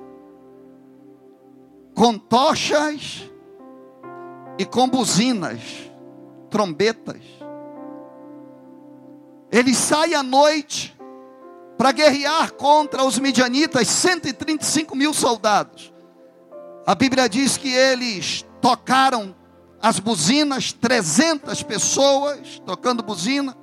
com 1.94 2.18
tochas 2.18 3.30
e 4.58 4.66
com 4.66 4.88
buzinas, 4.88 5.60
trombetas. 6.50 7.22
Eles 9.52 9.78
saem 9.78 10.16
à 10.16 10.24
noite 10.24 10.98
para 11.78 11.92
guerrear 11.92 12.54
contra 12.54 13.04
os 13.04 13.20
midianitas, 13.20 13.88
135 13.88 14.96
mil 14.96 15.14
soldados. 15.14 15.94
A 16.86 16.96
Bíblia 16.96 17.28
diz 17.28 17.58
que 17.58 17.74
eles 17.74 18.46
tocaram 18.62 19.36
as 19.82 20.00
buzinas, 20.00 20.72
300 20.72 21.62
pessoas 21.64 22.62
tocando 22.66 23.04
buzina. 23.04 23.56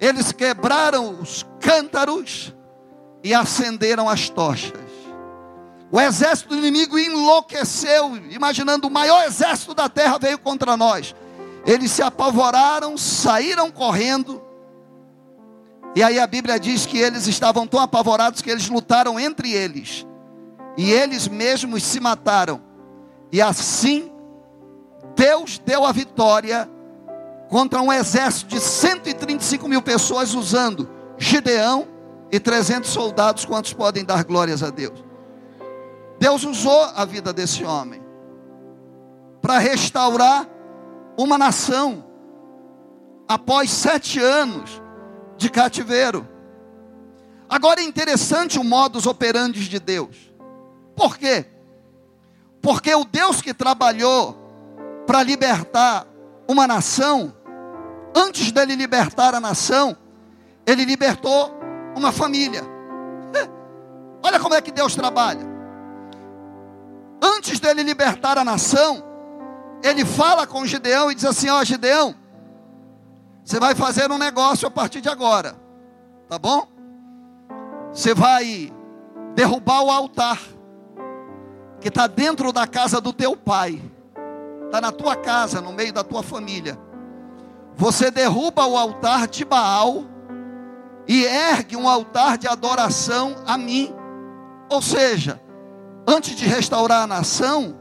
Eles 0.00 0.32
quebraram 0.32 1.20
os 1.20 1.44
cântaros 1.60 2.54
e 3.22 3.34
acenderam 3.34 4.08
as 4.08 4.28
tochas. 4.28 4.80
O 5.90 6.00
exército 6.00 6.54
inimigo 6.54 6.98
enlouqueceu, 6.98 8.16
imaginando 8.30 8.88
o 8.88 8.90
maior 8.90 9.24
exército 9.26 9.74
da 9.74 9.88
terra 9.88 10.18
veio 10.18 10.38
contra 10.38 10.76
nós. 10.76 11.14
Eles 11.66 11.90
se 11.90 12.02
apavoraram, 12.02 12.96
saíram 12.96 13.70
correndo. 13.70 14.42
E 15.94 16.02
aí 16.02 16.18
a 16.18 16.26
Bíblia 16.26 16.58
diz 16.58 16.86
que 16.86 16.98
eles 16.98 17.26
estavam 17.26 17.66
tão 17.66 17.78
apavorados 17.78 18.40
que 18.40 18.50
eles 18.50 18.68
lutaram 18.68 19.20
entre 19.20 19.52
eles. 19.52 20.06
E 20.76 20.90
eles 20.90 21.28
mesmos 21.28 21.82
se 21.82 22.00
mataram. 22.00 22.62
E 23.30 23.42
assim 23.42 24.10
Deus 25.14 25.58
deu 25.58 25.84
a 25.84 25.92
vitória 25.92 26.68
contra 27.50 27.82
um 27.82 27.92
exército 27.92 28.48
de 28.48 28.60
135 28.60 29.68
mil 29.68 29.82
pessoas 29.82 30.34
usando 30.34 30.88
Gideão 31.18 31.86
e 32.32 32.40
300 32.40 32.90
soldados. 32.90 33.44
Quantos 33.44 33.74
podem 33.74 34.04
dar 34.04 34.24
glórias 34.24 34.62
a 34.62 34.70
Deus? 34.70 35.04
Deus 36.18 36.44
usou 36.44 36.84
a 36.96 37.04
vida 37.04 37.32
desse 37.32 37.62
homem 37.62 38.02
para 39.42 39.58
restaurar 39.58 40.48
uma 41.18 41.36
nação 41.36 42.04
após 43.28 43.70
sete 43.70 44.18
anos 44.18 44.80
de 45.36 45.50
cativeiro. 45.50 46.26
Agora 47.48 47.80
é 47.80 47.84
interessante 47.84 48.58
o 48.58 48.64
modus 48.64 49.06
operandi 49.06 49.68
de 49.68 49.78
Deus. 49.78 50.32
Por 50.96 51.18
quê? 51.18 51.44
Porque 52.62 52.94
o 52.94 53.04
Deus 53.04 53.42
que 53.42 53.52
trabalhou 53.52 54.38
para 55.06 55.22
libertar 55.22 56.06
uma 56.48 56.66
nação, 56.66 57.34
antes 58.16 58.52
dele 58.52 58.76
libertar 58.76 59.34
a 59.34 59.40
nação, 59.40 59.96
ele 60.64 60.84
libertou 60.84 61.61
uma 61.94 62.12
família. 62.12 62.62
Olha 64.22 64.38
como 64.38 64.54
é 64.54 64.60
que 64.60 64.70
Deus 64.70 64.94
trabalha. 64.94 65.50
Antes 67.20 67.58
dele 67.58 67.82
libertar 67.82 68.38
a 68.38 68.44
nação, 68.44 69.02
ele 69.82 70.04
fala 70.04 70.46
com 70.46 70.64
Gideão 70.64 71.10
e 71.10 71.14
diz 71.14 71.24
assim: 71.24 71.48
Ó, 71.48 71.60
oh, 71.60 71.64
Gideão, 71.64 72.14
você 73.44 73.58
vai 73.58 73.74
fazer 73.74 74.10
um 74.10 74.18
negócio 74.18 74.66
a 74.66 74.70
partir 74.70 75.00
de 75.00 75.08
agora, 75.08 75.56
tá 76.28 76.38
bom? 76.38 76.68
Você 77.92 78.14
vai 78.14 78.72
derrubar 79.34 79.82
o 79.82 79.90
altar 79.90 80.38
que 81.80 81.88
está 81.88 82.06
dentro 82.06 82.52
da 82.52 82.66
casa 82.66 83.00
do 83.00 83.12
teu 83.12 83.36
pai, 83.36 83.82
está 84.66 84.80
na 84.80 84.92
tua 84.92 85.16
casa, 85.16 85.60
no 85.60 85.72
meio 85.72 85.92
da 85.92 86.04
tua 86.04 86.22
família. 86.22 86.78
Você 87.74 88.10
derruba 88.10 88.66
o 88.66 88.76
altar 88.76 89.26
de 89.26 89.44
Baal 89.44 90.04
e 91.06 91.24
ergue 91.24 91.76
um 91.76 91.88
altar 91.88 92.38
de 92.38 92.46
adoração 92.46 93.36
a 93.46 93.58
mim. 93.58 93.94
Ou 94.68 94.80
seja, 94.80 95.40
antes 96.06 96.34
de 96.36 96.46
restaurar 96.46 97.02
a 97.02 97.06
nação, 97.06 97.76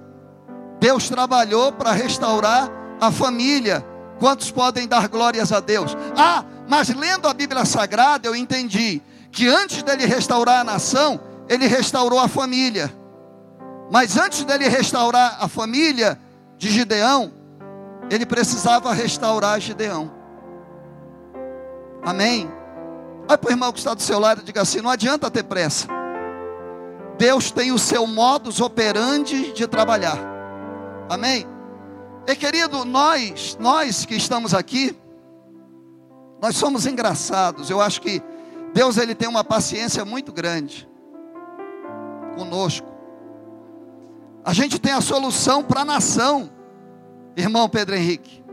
Deus 0.80 1.10
trabalhou 1.10 1.72
para 1.72 1.92
restaurar 1.92 2.70
a 3.00 3.12
família. 3.12 3.86
Quantos 4.20 4.51
podem 4.51 4.88
dar 4.88 5.08
glórias 5.08 5.51
a 5.51 5.60
Deus? 5.60 5.96
Ah, 6.18 6.44
mas 6.68 6.90
lendo 6.90 7.28
a 7.28 7.34
Bíblia 7.34 7.66
Sagrada, 7.66 8.28
eu 8.28 8.36
entendi 8.36 9.01
que 9.32 9.48
antes 9.48 9.82
dele 9.84 10.06
restaurar 10.06 10.62
a 10.62 10.63
nação, 10.63 11.20
ele 11.48 11.68
restaurou 11.68 12.20
a 12.20 12.28
família. 12.28 12.92
Mas 13.92 14.18
antes 14.18 14.44
dele 14.44 14.68
restaurar 14.68 15.38
a 15.40 15.48
família 15.48 16.20
de 16.58 16.70
Gideão, 16.70 17.32
ele 18.10 18.25
precisava 18.25 18.94
restaurar 18.94 19.60
Gideão. 19.60 20.12
Amém? 22.04 22.51
Olha 23.28 23.38
para 23.38 23.50
o 23.50 23.51
irmão 23.51 23.72
que 23.72 23.80
está 23.80 23.94
do 23.94 24.01
seu 24.01 24.20
lado 24.20 24.42
e 24.42 24.44
diga 24.44 24.62
assim: 24.62 24.82
não 24.82 24.90
adianta 24.90 25.30
ter 25.30 25.44
pressa. 25.44 25.88
Deus 27.18 27.51
tem 27.51 27.72
o 27.72 27.80
seu 27.80 28.08
modus 28.08 28.60
operandi 28.60 29.54
de 29.54 29.68
trabalhar. 29.68 30.18
Amém? 31.10 31.46
E 32.28 32.36
querido, 32.36 32.86
nós, 32.86 33.58
nós 33.60 34.06
que 34.06 34.16
estamos 34.16 34.54
aqui, 34.54 34.96
nós 36.42 36.56
somos 36.56 36.86
engraçados. 36.86 37.70
Eu 37.70 37.82
acho 37.82 38.01
que 38.01 38.22
Deus 38.74 38.98
ele 38.98 39.13
tem 39.13 39.28
uma 39.28 39.44
paciência 39.44 40.04
muito 40.06 40.32
grande 40.32 40.90
conosco. 42.36 42.88
A 44.44 44.54
gente 44.54 44.80
tem 44.80 44.94
a 44.94 45.01
solução 45.01 45.63
para 45.63 45.82
a 45.82 45.86
nação 45.86 46.50
irmão 47.36 47.70
Pedro 47.70 47.96
Henrique. 47.96 48.44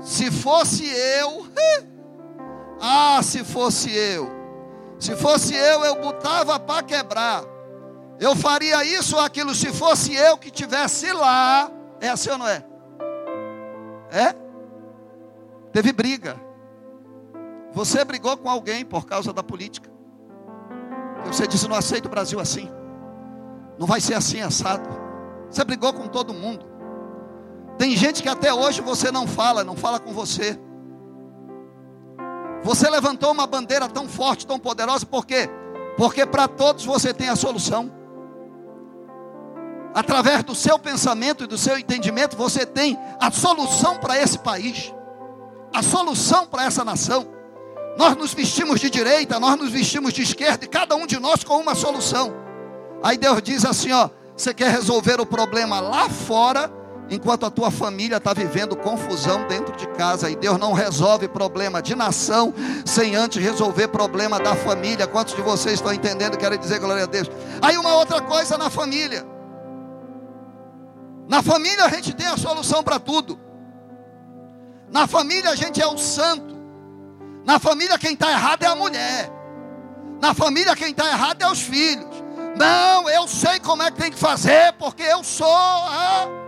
Se 0.00 0.30
fosse 0.30 0.86
eu, 0.86 1.46
ah, 2.80 3.20
se 3.22 3.44
fosse 3.44 3.94
eu, 3.94 4.30
se 4.98 5.14
fosse 5.16 5.54
eu, 5.54 5.84
eu 5.84 6.00
botava 6.00 6.58
para 6.58 6.82
quebrar. 6.82 7.44
Eu 8.18 8.36
faria 8.36 8.84
isso 8.84 9.16
ou 9.16 9.22
aquilo 9.22 9.54
se 9.54 9.72
fosse 9.72 10.14
eu 10.14 10.36
que 10.36 10.50
tivesse 10.50 11.10
lá. 11.12 11.70
É 12.00 12.08
assim 12.08 12.30
ou 12.30 12.38
não 12.38 12.48
é? 12.48 12.64
É? 14.10 14.34
Teve 15.72 15.92
briga. 15.92 16.38
Você 17.72 18.04
brigou 18.04 18.36
com 18.36 18.50
alguém 18.50 18.84
por 18.84 19.06
causa 19.06 19.32
da 19.32 19.42
política. 19.42 19.90
Você 21.26 21.46
disse: 21.46 21.68
não 21.68 21.76
aceito 21.76 22.06
o 22.06 22.10
Brasil 22.10 22.40
assim. 22.40 22.70
Não 23.78 23.86
vai 23.86 24.00
ser 24.00 24.14
assim 24.14 24.40
assado. 24.40 24.88
Você 25.48 25.64
brigou 25.64 25.92
com 25.92 26.08
todo 26.08 26.34
mundo. 26.34 26.66
Tem 27.78 27.96
gente 27.96 28.22
que 28.22 28.28
até 28.28 28.52
hoje 28.52 28.82
você 28.82 29.10
não 29.10 29.26
fala, 29.26 29.64
não 29.64 29.76
fala 29.76 29.98
com 29.98 30.12
você. 30.12 30.58
Você 32.62 32.88
levantou 32.90 33.32
uma 33.32 33.46
bandeira 33.46 33.88
tão 33.88 34.08
forte, 34.08 34.46
tão 34.46 34.58
poderosa, 34.58 35.06
por 35.06 35.24
quê? 35.24 35.48
Porque 35.96 36.26
para 36.26 36.46
todos 36.46 36.84
você 36.84 37.12
tem 37.12 37.28
a 37.28 37.36
solução. 37.36 37.90
Através 39.94 40.44
do 40.44 40.54
seu 40.54 40.78
pensamento 40.78 41.44
e 41.44 41.46
do 41.46 41.58
seu 41.58 41.76
entendimento, 41.78 42.36
você 42.36 42.64
tem 42.64 42.98
a 43.20 43.30
solução 43.30 43.96
para 43.96 44.16
esse 44.20 44.38
país, 44.38 44.94
a 45.74 45.82
solução 45.82 46.46
para 46.46 46.64
essa 46.64 46.84
nação. 46.84 47.26
Nós 47.98 48.16
nos 48.16 48.32
vestimos 48.32 48.78
de 48.78 48.88
direita, 48.88 49.40
nós 49.40 49.58
nos 49.58 49.70
vestimos 49.70 50.12
de 50.12 50.22
esquerda, 50.22 50.64
e 50.64 50.68
cada 50.68 50.94
um 50.94 51.06
de 51.06 51.18
nós 51.18 51.42
com 51.42 51.58
uma 51.58 51.74
solução. 51.74 52.32
Aí 53.02 53.18
Deus 53.18 53.42
diz 53.42 53.64
assim: 53.64 53.90
ó, 53.90 54.08
você 54.36 54.54
quer 54.54 54.70
resolver 54.70 55.20
o 55.20 55.26
problema 55.26 55.80
lá 55.80 56.08
fora, 56.08 56.72
enquanto 57.10 57.44
a 57.44 57.50
tua 57.50 57.70
família 57.70 58.16
está 58.18 58.32
vivendo 58.32 58.76
confusão 58.76 59.46
dentro 59.48 59.76
de 59.76 59.86
casa. 59.88 60.30
E 60.30 60.36
Deus 60.36 60.58
não 60.58 60.72
resolve 60.72 61.28
problema 61.28 61.82
de 61.82 61.94
nação 61.96 62.54
sem 62.86 63.16
antes 63.16 63.42
resolver 63.42 63.88
problema 63.88 64.38
da 64.38 64.54
família. 64.54 65.06
Quantos 65.06 65.34
de 65.34 65.42
vocês 65.42 65.74
estão 65.74 65.92
entendendo? 65.92 66.38
Quero 66.38 66.56
dizer 66.56 66.78
glória 66.78 67.02
a 67.02 67.06
Deus. 67.06 67.28
Aí 67.60 67.76
uma 67.76 67.94
outra 67.94 68.20
coisa 68.20 68.56
na 68.56 68.70
família. 68.70 69.26
Na 71.28 71.42
família 71.42 71.84
a 71.84 71.88
gente 71.88 72.14
tem 72.14 72.26
a 72.26 72.36
solução 72.36 72.82
para 72.82 73.00
tudo. 73.00 73.38
Na 74.88 75.06
família 75.06 75.50
a 75.50 75.56
gente 75.56 75.82
é 75.82 75.86
o 75.86 75.98
santo. 75.98 76.56
Na 77.44 77.58
família 77.58 77.98
quem 77.98 78.14
está 78.14 78.30
errado 78.30 78.62
é 78.62 78.66
a 78.66 78.76
mulher. 78.76 79.30
Na 80.20 80.32
família 80.34 80.76
quem 80.76 80.90
está 80.90 81.08
errado 81.08 81.42
é 81.42 81.50
os 81.50 81.60
filhos. 81.60 82.06
Não, 82.56 83.08
eu 83.08 83.26
sei 83.26 83.58
como 83.60 83.82
é 83.82 83.90
que 83.90 83.98
tem 83.98 84.10
que 84.10 84.18
fazer, 84.18 84.72
porque 84.74 85.02
eu 85.02 85.24
sou. 85.24 85.46
Ah. 85.48 86.39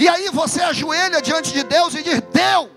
E 0.00 0.08
aí 0.08 0.30
você 0.30 0.62
ajoelha 0.62 1.20
diante 1.20 1.52
de 1.52 1.62
Deus 1.62 1.94
e 1.94 2.02
diz: 2.02 2.22
Deus, 2.32 2.70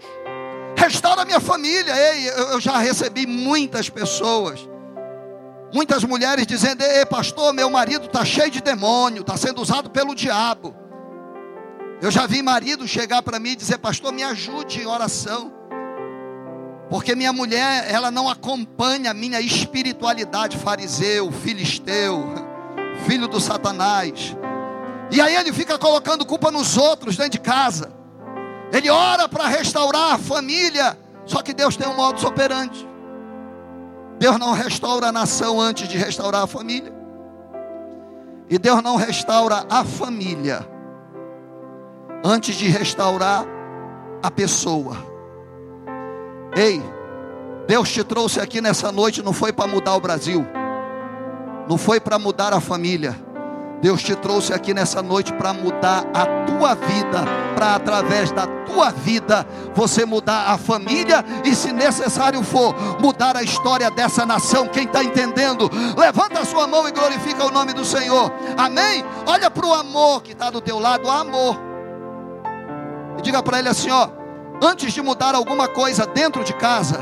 restaura 0.75 1.23
minha 1.23 1.39
família. 1.39 1.95
Ei, 1.95 2.27
eu 2.51 2.59
já 2.59 2.77
recebi 2.79 3.25
muitas 3.25 3.89
pessoas, 3.89 4.67
muitas 5.73 6.03
mulheres 6.03 6.45
dizendo: 6.45 6.83
Ei, 6.83 7.05
pastor, 7.05 7.53
meu 7.53 7.69
marido 7.69 8.07
está 8.07 8.25
cheio 8.25 8.51
de 8.51 8.62
demônio, 8.62 9.21
está 9.21 9.38
sendo 9.38 9.62
usado 9.62 9.89
pelo 9.89 10.13
diabo. 10.13 10.75
Eu 12.01 12.12
já 12.12 12.27
vi 12.27 12.41
marido 12.41 12.86
chegar 12.86 13.23
para 13.23 13.39
mim 13.39 13.51
e 13.51 13.55
dizer: 13.55 13.77
Pastor, 13.77 14.12
me 14.12 14.21
ajude 14.21 14.81
em 14.81 14.86
oração. 14.86 15.53
Porque 16.89 17.15
minha 17.15 17.31
mulher, 17.31 17.89
ela 17.89 18.12
não 18.12 18.27
acompanha 18.27 19.12
a 19.12 19.13
minha 19.13 19.39
espiritualidade, 19.39 20.57
fariseu, 20.57 21.31
filisteu, 21.31 22.25
filho 23.07 23.29
do 23.29 23.39
Satanás. 23.39 24.36
E 25.13 25.21
aí 25.21 25.36
ele 25.36 25.54
fica 25.54 25.78
colocando 25.78 26.26
culpa 26.26 26.49
nos 26.49 26.76
outros 26.76 27.15
dentro 27.15 27.34
de 27.34 27.39
casa. 27.39 27.93
Ele 28.71 28.89
ora 28.89 29.30
para 29.30 29.45
restaurar 29.45 30.15
a 30.15 30.17
família, 30.17 30.97
só 31.23 31.43
que 31.43 31.54
Deus 31.54 31.78
tem 31.78 31.88
um 31.88 31.95
modus 31.95 32.23
operandi. 32.23 32.89
Deus 34.17 34.39
não 34.39 34.54
restaura 34.54 35.10
a 35.10 35.12
nação 35.12 35.62
antes 35.62 35.88
de 35.88 35.99
restaurar 35.99 36.41
a 36.41 36.47
família. 36.47 36.91
E 38.49 38.58
Deus 38.58 38.82
não 38.82 38.95
restaura 38.95 39.67
a 39.69 39.86
família 39.86 40.67
antes 42.26 42.56
de 42.56 42.67
restaurar 42.67 43.45
a 44.23 44.32
pessoa. 44.32 44.97
Ei, 46.56 46.82
Deus 47.67 47.91
te 47.91 48.04
trouxe 48.04 48.39
aqui 48.39 48.60
nessa 48.62 48.91
noite 48.91 49.21
não 49.21 49.32
foi 49.32 49.54
para 49.54 49.67
mudar 49.67 49.93
o 49.93 50.02
Brasil, 50.02 50.43
não 51.69 51.78
foi 51.78 51.99
para 51.99 52.17
mudar 52.17 52.52
a 52.52 52.60
família. 52.60 53.15
Deus 53.83 54.01
te 54.01 54.15
trouxe 54.15 54.53
aqui 54.53 54.73
nessa 54.73 55.01
noite 55.01 55.33
para 55.33 55.51
mudar 55.51 56.05
a 56.13 56.25
tua 56.45 56.73
vida, 56.73 57.25
para 57.53 57.75
através 57.75 58.31
da 58.31 58.47
tua 58.47 58.91
vida 58.91 59.45
você 59.75 60.05
mudar 60.05 60.53
a 60.53 60.57
família 60.57 61.21
e, 61.43 61.53
se 61.53 61.73
necessário 61.73 62.41
for, 62.43 62.73
mudar 63.01 63.35
a 63.35 63.43
história 63.43 63.91
dessa 63.91 64.25
nação. 64.25 64.69
Quem 64.69 64.85
está 64.85 65.03
entendendo, 65.03 65.69
levanta 65.97 66.39
a 66.39 66.45
sua 66.45 66.65
mão 66.65 66.87
e 66.87 66.93
glorifica 66.93 67.45
o 67.45 67.51
nome 67.51 67.73
do 67.73 67.83
Senhor. 67.83 68.31
Amém? 68.57 69.03
Olha 69.25 69.51
para 69.51 69.65
o 69.65 69.73
amor 69.73 70.23
que 70.23 70.31
está 70.31 70.49
do 70.49 70.61
teu 70.61 70.79
lado, 70.79 71.09
amor, 71.09 71.59
e 73.19 73.21
diga 73.21 73.43
para 73.43 73.59
ele 73.59 73.67
assim: 73.67 73.91
ó 73.91 74.23
antes 74.61 74.93
de 74.93 75.01
mudar 75.01 75.35
alguma 75.35 75.67
coisa 75.67 76.05
dentro 76.05 76.41
de 76.41 76.53
casa, 76.53 77.01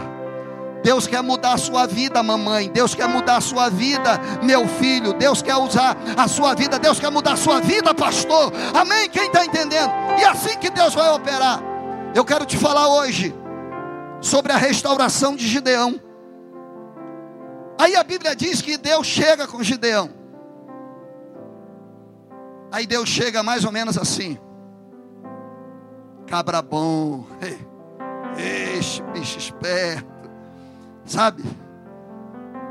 Deus 0.83 1.05
quer 1.07 1.21
mudar 1.21 1.53
a 1.53 1.57
sua 1.57 1.85
vida, 1.85 2.21
mamãe. 2.23 2.69
Deus 2.69 2.95
quer 2.95 3.07
mudar 3.07 3.37
a 3.37 3.41
sua 3.41 3.69
vida, 3.69 4.19
meu 4.41 4.67
filho. 4.67 5.13
Deus 5.13 5.41
quer 5.41 5.55
usar 5.55 5.95
a 6.17 6.27
sua 6.27 6.53
vida. 6.55 6.79
Deus 6.79 6.99
quer 6.99 7.11
mudar 7.11 7.33
a 7.33 7.37
sua 7.37 7.59
vida, 7.59 7.93
pastor. 7.93 8.51
Amém? 8.73 9.09
Quem 9.09 9.27
está 9.27 9.45
entendendo? 9.45 9.91
E 10.19 10.23
assim 10.23 10.57
que 10.57 10.69
Deus 10.69 10.93
vai 10.93 11.09
operar. 11.11 11.61
Eu 12.15 12.25
quero 12.25 12.45
te 12.45 12.57
falar 12.57 12.87
hoje 12.87 13.33
sobre 14.19 14.51
a 14.51 14.57
restauração 14.57 15.35
de 15.35 15.47
Gideão. 15.47 15.99
Aí 17.79 17.95
a 17.95 18.03
Bíblia 18.03 18.35
diz 18.35 18.61
que 18.61 18.77
Deus 18.77 19.07
chega 19.07 19.47
com 19.47 19.63
Gideão. 19.63 20.09
Aí 22.71 22.87
Deus 22.87 23.09
chega 23.09 23.43
mais 23.43 23.65
ou 23.65 23.71
menos 23.71 23.97
assim 23.97 24.37
cabra 26.31 26.61
bom, 26.61 27.25
este 28.39 29.03
bicho 29.11 29.37
esperto, 29.37 30.09
sabe? 31.11 31.43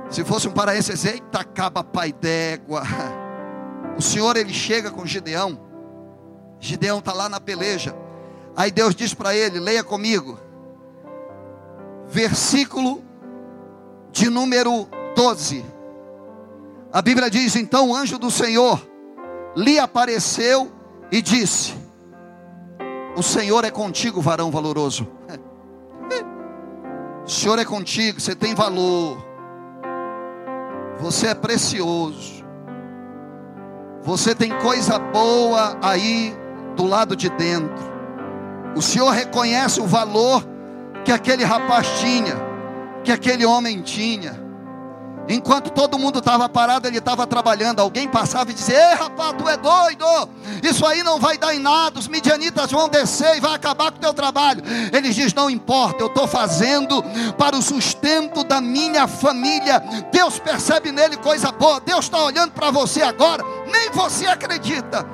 Se 0.09 0.25
fosse 0.25 0.49
um 0.49 0.53
paraense, 0.53 0.93
eita 1.07 1.45
caba 1.45 1.85
pai 1.85 2.13
d'égua. 2.13 2.83
O 3.99 4.03
Senhor 4.03 4.35
ele 4.35 4.55
chega 4.55 4.91
com 4.91 5.05
Gideão. 5.05 5.61
Gideão 6.59 7.01
está 7.01 7.13
lá 7.13 7.29
na 7.29 7.39
peleja. 7.39 7.95
Aí 8.57 8.71
Deus 8.71 8.95
diz 8.95 9.13
para 9.13 9.35
ele: 9.35 9.61
leia 9.61 9.85
comigo. 9.85 10.39
Versículo 12.09 13.03
de 14.11 14.31
número 14.31 14.89
12. 15.15 15.63
A 16.91 17.03
Bíblia 17.03 17.29
diz: 17.29 17.57
Então 17.57 17.91
o 17.91 17.95
anjo 17.95 18.19
do 18.19 18.31
Senhor 18.31 18.81
lhe 19.55 19.79
apareceu 19.79 20.73
e 21.13 21.21
disse: 21.21 21.75
O 23.15 23.23
Senhor 23.23 23.67
é 23.67 23.71
contigo, 23.71 24.23
varão 24.23 24.51
valoroso. 24.51 25.07
O 27.31 27.33
Senhor 27.33 27.61
é 27.61 27.65
contigo, 27.65 28.21
você 28.21 28.35
tem 28.35 28.57
valor. 28.57 29.17
Você 30.99 31.29
é 31.29 31.35
precioso. 31.35 32.45
Você 34.03 34.35
tem 34.35 34.51
coisa 34.59 34.99
boa 34.99 35.79
aí 35.81 36.37
do 36.75 36.85
lado 36.85 37.15
de 37.15 37.31
dentro. 37.31 37.89
O 38.75 38.83
Senhor 38.83 39.11
reconhece 39.11 39.81
o 39.81 39.87
valor 39.87 40.45
que 41.05 41.13
aquele 41.13 41.45
rapaz 41.45 42.01
tinha, 42.01 42.35
que 43.05 43.13
aquele 43.13 43.47
homem 43.47 43.81
tinha. 43.81 44.37
Enquanto 45.31 45.71
todo 45.71 45.97
mundo 45.97 46.19
estava 46.19 46.49
parado, 46.49 46.89
ele 46.89 46.99
estava 46.99 47.25
trabalhando. 47.25 47.79
Alguém 47.79 48.09
passava 48.09 48.51
e 48.51 48.55
dizia: 48.55 48.91
Ei, 48.91 48.95
rapaz, 48.97 49.35
tu 49.39 49.49
é 49.49 49.57
doido. 49.57 50.05
Isso 50.61 50.85
aí 50.85 51.05
não 51.05 51.21
vai 51.21 51.39
dar 51.39 51.55
em 51.55 51.61
nada. 51.61 52.01
Os 52.01 52.09
midianitas 52.09 52.73
vão 52.73 52.89
descer 52.89 53.37
e 53.37 53.41
vai 53.41 53.55
acabar 53.55 53.93
com 53.93 53.99
o 53.99 54.01
teu 54.01 54.13
trabalho. 54.13 54.61
Ele 54.93 55.11
diz: 55.11 55.33
Não 55.33 55.49
importa, 55.49 56.03
eu 56.03 56.09
estou 56.09 56.27
fazendo 56.27 57.01
para 57.39 57.57
o 57.57 57.63
sustento 57.63 58.43
da 58.43 58.61
minha 58.61 59.07
família. 59.07 59.81
Deus 60.11 60.41
percebe 60.41 60.91
nele 60.91 61.17
coisa 61.17 61.53
boa. 61.53 61.81
Deus 61.81 62.07
está 62.07 62.25
olhando 62.25 62.51
para 62.51 62.73
você 62.73 63.01
agora. 63.01 63.45
Nem 63.71 63.91
você 63.93 64.27
acredita. 64.27 65.07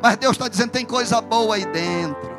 Mas 0.00 0.16
Deus 0.16 0.34
está 0.34 0.46
dizendo: 0.46 0.70
Tem 0.70 0.86
coisa 0.86 1.20
boa 1.20 1.56
aí 1.56 1.64
dentro. 1.64 2.33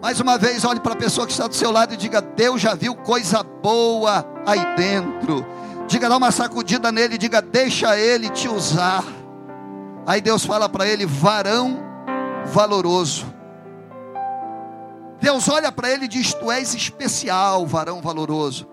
Mais 0.00 0.20
uma 0.20 0.38
vez, 0.38 0.64
olhe 0.64 0.78
para 0.78 0.92
a 0.92 0.96
pessoa 0.96 1.26
que 1.26 1.32
está 1.32 1.48
do 1.48 1.54
seu 1.54 1.72
lado 1.72 1.94
e 1.94 1.96
diga: 1.96 2.20
Deus 2.20 2.60
já 2.60 2.74
viu 2.74 2.94
coisa 2.94 3.42
boa 3.42 4.24
aí 4.46 4.76
dentro. 4.76 5.44
Diga, 5.88 6.08
dá 6.08 6.16
uma 6.16 6.30
sacudida 6.30 6.92
nele 6.92 7.16
e 7.16 7.18
diga: 7.18 7.42
Deixa 7.42 7.98
ele 7.98 8.28
te 8.28 8.48
usar. 8.48 9.04
Aí 10.06 10.20
Deus 10.20 10.44
fala 10.44 10.68
para 10.68 10.86
ele: 10.86 11.04
Varão 11.04 11.80
valoroso. 12.46 13.26
Deus 15.20 15.48
olha 15.48 15.72
para 15.72 15.90
ele 15.90 16.04
e 16.04 16.08
diz: 16.08 16.32
Tu 16.32 16.50
és 16.52 16.74
especial, 16.74 17.66
varão 17.66 18.00
valoroso. 18.00 18.68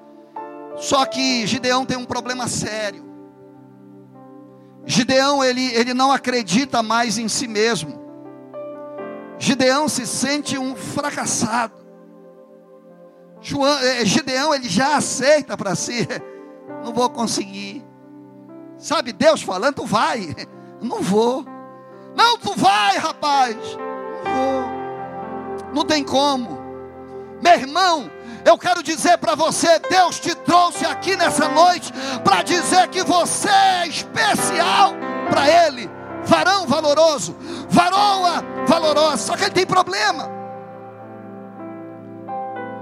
Só 0.77 1.05
que 1.05 1.47
Gideão 1.47 1.85
tem 1.85 1.97
um 1.97 2.05
problema 2.05 2.47
sério. 2.47 3.03
Gideão, 4.85 5.43
ele, 5.43 5.73
ele 5.73 5.95
não 5.95 6.11
acredita 6.11 6.83
mais 6.83 7.17
em 7.17 7.27
si 7.27 7.47
mesmo. 7.47 8.04
Gideão 9.37 9.87
se 9.87 10.05
sente 10.05 10.57
um 10.57 10.75
fracassado. 10.75 11.73
João, 13.41 13.77
eh, 13.79 14.05
Gideão 14.05 14.53
ele 14.53 14.67
já 14.67 14.97
aceita 14.97 15.57
para 15.57 15.75
si, 15.75 16.07
não 16.83 16.93
vou 16.93 17.09
conseguir. 17.09 17.85
Sabe 18.77 19.13
Deus 19.13 19.41
falando, 19.41 19.75
tu 19.75 19.85
vai. 19.85 20.35
Não 20.81 21.01
vou. 21.01 21.45
Não, 22.15 22.37
tu 22.37 22.53
vai, 22.53 22.97
rapaz. 22.97 23.55
Não 23.55 24.33
vou. 24.35 25.73
Não 25.73 25.85
tem 25.85 26.03
como. 26.03 26.59
Meu 27.41 27.53
irmão, 27.53 28.11
eu 28.43 28.57
quero 28.57 28.83
dizer 28.83 29.17
para 29.17 29.35
você, 29.35 29.79
Deus 29.79 30.19
te 30.19 30.35
trouxe 30.35 30.85
aqui 30.85 31.15
nessa 31.15 31.47
noite 31.47 31.91
para 32.23 32.43
dizer 32.43 32.89
que 32.89 33.03
você 33.03 33.49
é 33.49 33.87
especial 33.87 34.93
para 35.29 35.49
Ele 35.49 35.89
varão 36.25 36.67
valoroso, 36.67 37.35
varoa 37.69 38.43
valorosa. 38.67 39.17
Só 39.17 39.37
que 39.37 39.43
ele 39.43 39.53
tem 39.53 39.65
problema. 39.65 40.29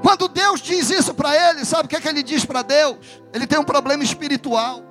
Quando 0.02 0.28
Deus 0.28 0.62
diz 0.62 0.90
isso 0.90 1.14
para 1.14 1.34
ele, 1.50 1.64
sabe 1.64 1.86
o 1.86 1.90
que, 1.90 1.96
é 1.96 2.02
que 2.02 2.08
ele 2.08 2.22
diz 2.22 2.46
para 2.46 2.62
Deus? 2.62 2.98
Ele 3.34 3.48
tem 3.48 3.58
um 3.58 3.64
problema 3.64 4.04
espiritual. 4.04 4.82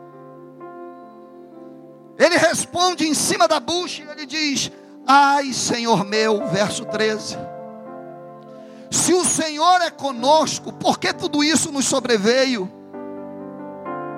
Ele 2.18 2.36
responde 2.36 3.06
em 3.06 3.14
cima 3.14 3.46
da 3.46 3.60
bucha, 3.60 4.02
ele 4.10 4.26
diz: 4.26 4.70
Ai, 5.06 5.52
Senhor 5.52 6.04
meu, 6.04 6.46
verso 6.48 6.84
13. 6.86 7.36
Se 8.90 9.12
o 9.14 9.24
Senhor 9.24 9.80
é 9.80 9.90
conosco, 9.90 10.72
por 10.72 10.98
que 10.98 11.12
tudo 11.12 11.42
isso 11.42 11.72
nos 11.72 11.86
sobreveio? 11.86 12.70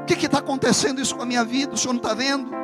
O 0.02 0.04
que 0.04 0.26
está 0.26 0.38
acontecendo 0.38 1.00
isso 1.00 1.14
com 1.16 1.22
a 1.22 1.26
minha 1.26 1.44
vida? 1.44 1.74
O 1.74 1.76
Senhor 1.76 1.94
não 1.94 2.00
está 2.00 2.12
vendo? 2.12 2.63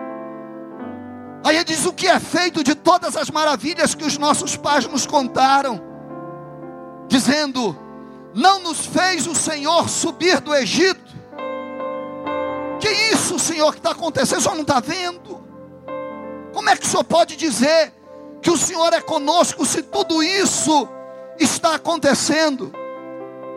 Aí 1.44 1.56
ele 1.56 1.64
diz: 1.64 1.84
O 1.86 1.92
que 1.92 2.06
é 2.06 2.18
feito 2.20 2.62
de 2.62 2.74
todas 2.74 3.16
as 3.16 3.30
maravilhas 3.30 3.94
que 3.94 4.04
os 4.04 4.18
nossos 4.18 4.56
pais 4.56 4.86
nos 4.86 5.06
contaram, 5.06 5.80
dizendo: 7.08 7.76
Não 8.34 8.60
nos 8.60 8.84
fez 8.86 9.26
o 9.26 9.34
Senhor 9.34 9.88
subir 9.88 10.40
do 10.40 10.54
Egito. 10.54 11.10
Que 12.78 12.88
isso, 13.12 13.38
Senhor, 13.38 13.72
que 13.72 13.78
está 13.78 13.90
acontecendo? 13.90 14.38
O 14.38 14.42
Senhor 14.42 14.54
não 14.54 14.62
está 14.62 14.80
vendo? 14.80 15.40
Como 16.52 16.68
é 16.68 16.76
que 16.76 16.86
o 16.86 16.88
Senhor 16.88 17.04
pode 17.04 17.36
dizer 17.36 17.92
que 18.40 18.50
o 18.50 18.56
Senhor 18.56 18.92
é 18.92 19.00
conosco 19.00 19.64
se 19.66 19.82
tudo 19.82 20.22
isso 20.22 20.88
está 21.38 21.74
acontecendo? 21.74 22.72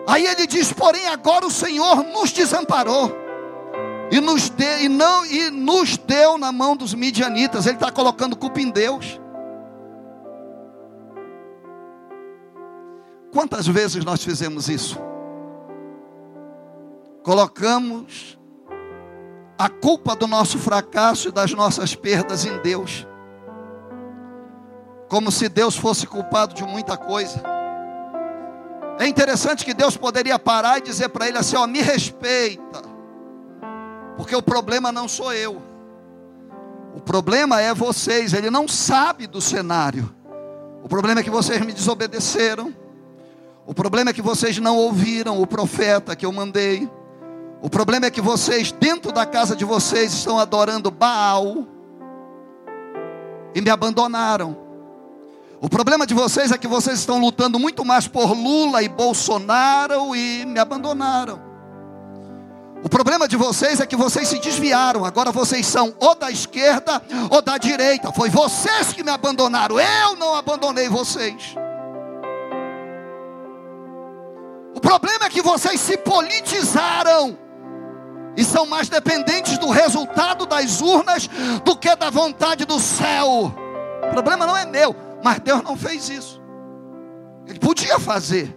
Aí 0.07 0.25
ele 0.25 0.47
diz: 0.47 0.71
Porém, 0.71 1.07
agora 1.07 1.45
o 1.45 1.51
Senhor 1.51 2.03
nos 2.03 2.31
desamparou 2.31 3.22
e 4.11 4.19
nos, 4.19 4.49
de, 4.49 4.83
e 4.83 4.89
não, 4.89 5.25
e 5.25 5.49
nos 5.49 5.97
deu 5.97 6.37
na 6.37 6.51
mão 6.51 6.75
dos 6.75 6.93
midianitas. 6.93 7.65
Ele 7.65 7.75
está 7.75 7.91
colocando 7.91 8.35
culpa 8.35 8.59
em 8.59 8.69
Deus. 8.69 9.19
Quantas 13.31 13.67
vezes 13.67 14.05
nós 14.05 14.23
fizemos 14.23 14.69
isso? 14.69 14.99
Colocamos 17.23 18.37
a 19.57 19.69
culpa 19.69 20.15
do 20.15 20.27
nosso 20.27 20.59
fracasso 20.59 21.29
e 21.29 21.31
das 21.31 21.51
nossas 21.53 21.95
perdas 21.95 22.45
em 22.45 22.61
Deus, 22.61 23.07
como 25.09 25.31
se 25.31 25.49
Deus 25.49 25.75
fosse 25.75 26.05
culpado 26.05 26.53
de 26.53 26.63
muita 26.63 26.95
coisa. 26.97 27.41
É 28.99 29.07
interessante 29.07 29.65
que 29.65 29.73
Deus 29.73 29.97
poderia 29.97 30.37
parar 30.37 30.77
e 30.77 30.81
dizer 30.81 31.09
para 31.09 31.27
ele 31.27 31.37
assim: 31.37 31.55
ó, 31.55 31.65
me 31.65 31.81
respeita. 31.81 32.92
Porque 34.15 34.35
o 34.35 34.41
problema 34.41 34.91
não 34.91 35.07
sou 35.07 35.33
eu. 35.33 35.61
O 36.95 37.01
problema 37.01 37.61
é 37.61 37.73
vocês. 37.73 38.33
Ele 38.33 38.49
não 38.49 38.67
sabe 38.67 39.27
do 39.27 39.41
cenário. 39.41 40.13
O 40.83 40.89
problema 40.89 41.21
é 41.21 41.23
que 41.23 41.29
vocês 41.29 41.59
me 41.61 41.73
desobedeceram. 41.73 42.73
O 43.65 43.73
problema 43.73 44.09
é 44.09 44.13
que 44.13 44.21
vocês 44.21 44.57
não 44.57 44.77
ouviram 44.77 45.41
o 45.41 45.47
profeta 45.47 46.15
que 46.15 46.25
eu 46.25 46.31
mandei. 46.31 46.89
O 47.61 47.69
problema 47.69 48.07
é 48.07 48.11
que 48.11 48.21
vocês, 48.21 48.73
dentro 48.73 49.11
da 49.11 49.25
casa 49.25 49.55
de 49.55 49.63
vocês, 49.63 50.13
estão 50.13 50.37
adorando 50.37 50.91
Baal 50.91 51.65
e 53.55 53.61
me 53.61 53.69
abandonaram. 53.69 54.57
O 55.61 55.69
problema 55.69 56.05
de 56.05 56.13
vocês 56.13 56.51
é 56.51 56.57
que 56.57 56.67
vocês 56.67 56.99
estão 56.99 57.21
lutando 57.21 57.57
muito 57.57 57.85
mais 57.85 58.05
por 58.05 58.33
Lula 58.33 58.83
e 58.83 58.89
Bolsonaro 58.89 60.13
e 60.13 60.45
me 60.45 60.59
abandonaram. 60.59 61.52
O 62.83 62.89
problema 62.89 63.29
de 63.29 63.37
vocês 63.37 63.79
é 63.79 63.85
que 63.85 63.95
vocês 63.95 64.27
se 64.27 64.37
desviaram. 64.39 65.05
Agora 65.05 65.31
vocês 65.31 65.65
são 65.65 65.95
ou 66.01 66.13
da 66.15 66.29
esquerda 66.29 67.01
ou 67.31 67.41
da 67.41 67.57
direita. 67.57 68.11
Foi 68.11 68.29
vocês 68.29 68.91
que 68.91 69.01
me 69.01 69.09
abandonaram. 69.09 69.79
Eu 69.79 70.17
não 70.17 70.35
abandonei 70.35 70.89
vocês. 70.89 71.55
O 74.75 74.81
problema 74.81 75.25
é 75.25 75.29
que 75.29 75.41
vocês 75.41 75.79
se 75.79 75.95
politizaram 75.95 77.37
e 78.35 78.43
são 78.43 78.65
mais 78.65 78.89
dependentes 78.89 79.57
do 79.57 79.69
resultado 79.69 80.45
das 80.45 80.81
urnas 80.81 81.29
do 81.63 81.77
que 81.77 81.95
da 81.95 82.09
vontade 82.09 82.65
do 82.65 82.79
céu. 82.81 83.53
O 84.03 84.11
problema 84.11 84.45
não 84.45 84.57
é 84.57 84.65
meu, 84.65 84.93
mas 85.23 85.39
Deus 85.39 85.63
não 85.63 85.77
fez 85.77 86.09
isso. 86.09 86.41
Ele 87.47 87.59
podia 87.59 87.97
fazer, 87.97 88.53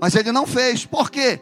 mas 0.00 0.14
ele 0.14 0.30
não 0.30 0.46
fez. 0.46 0.86
Por 0.86 1.10
quê? 1.10 1.40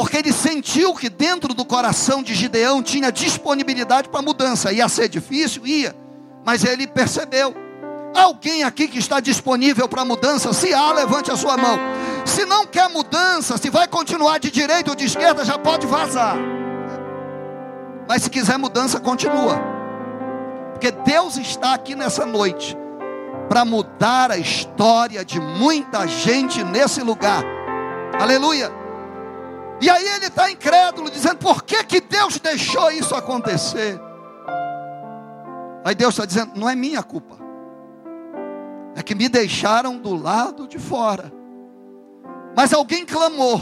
Porque 0.00 0.16
ele 0.16 0.32
sentiu 0.32 0.94
que 0.94 1.10
dentro 1.10 1.52
do 1.52 1.62
coração 1.62 2.22
de 2.22 2.34
Gideão 2.34 2.82
tinha 2.82 3.12
disponibilidade 3.12 4.08
para 4.08 4.22
mudança. 4.22 4.72
Ia 4.72 4.88
ser 4.88 5.10
difícil? 5.10 5.66
Ia, 5.66 5.94
mas 6.42 6.64
ele 6.64 6.86
percebeu. 6.86 7.54
Alguém 8.16 8.62
aqui 8.62 8.88
que 8.88 8.98
está 8.98 9.20
disponível 9.20 9.86
para 9.86 10.02
mudança, 10.02 10.54
se 10.54 10.72
há, 10.72 10.90
levante 10.94 11.30
a 11.30 11.36
sua 11.36 11.54
mão. 11.58 11.78
Se 12.24 12.46
não 12.46 12.66
quer 12.66 12.88
mudança, 12.88 13.58
se 13.58 13.68
vai 13.68 13.86
continuar 13.86 14.38
de 14.38 14.50
direita 14.50 14.88
ou 14.88 14.96
de 14.96 15.04
esquerda, 15.04 15.44
já 15.44 15.58
pode 15.58 15.86
vazar. 15.86 16.34
Mas 18.08 18.22
se 18.22 18.30
quiser 18.30 18.56
mudança, 18.56 18.98
continua. 18.98 19.60
Porque 20.72 20.90
Deus 20.90 21.36
está 21.36 21.74
aqui 21.74 21.94
nessa 21.94 22.24
noite 22.24 22.74
para 23.50 23.66
mudar 23.66 24.30
a 24.30 24.38
história 24.38 25.22
de 25.26 25.38
muita 25.38 26.06
gente 26.06 26.64
nesse 26.64 27.02
lugar. 27.02 27.44
Aleluia. 28.18 28.79
E 29.80 29.88
aí 29.88 30.06
ele 30.06 30.26
está 30.26 30.50
incrédulo, 30.50 31.10
dizendo: 31.10 31.38
por 31.38 31.62
que, 31.62 31.82
que 31.84 32.00
Deus 32.00 32.38
deixou 32.38 32.90
isso 32.90 33.14
acontecer? 33.14 34.00
Aí 35.84 35.94
Deus 35.94 36.14
está 36.14 36.26
dizendo: 36.26 36.52
não 36.54 36.68
é 36.68 36.74
minha 36.74 37.02
culpa, 37.02 37.36
é 38.94 39.02
que 39.02 39.14
me 39.14 39.28
deixaram 39.28 39.96
do 39.96 40.14
lado 40.14 40.68
de 40.68 40.78
fora. 40.78 41.32
Mas 42.54 42.72
alguém 42.72 43.06
clamou. 43.06 43.60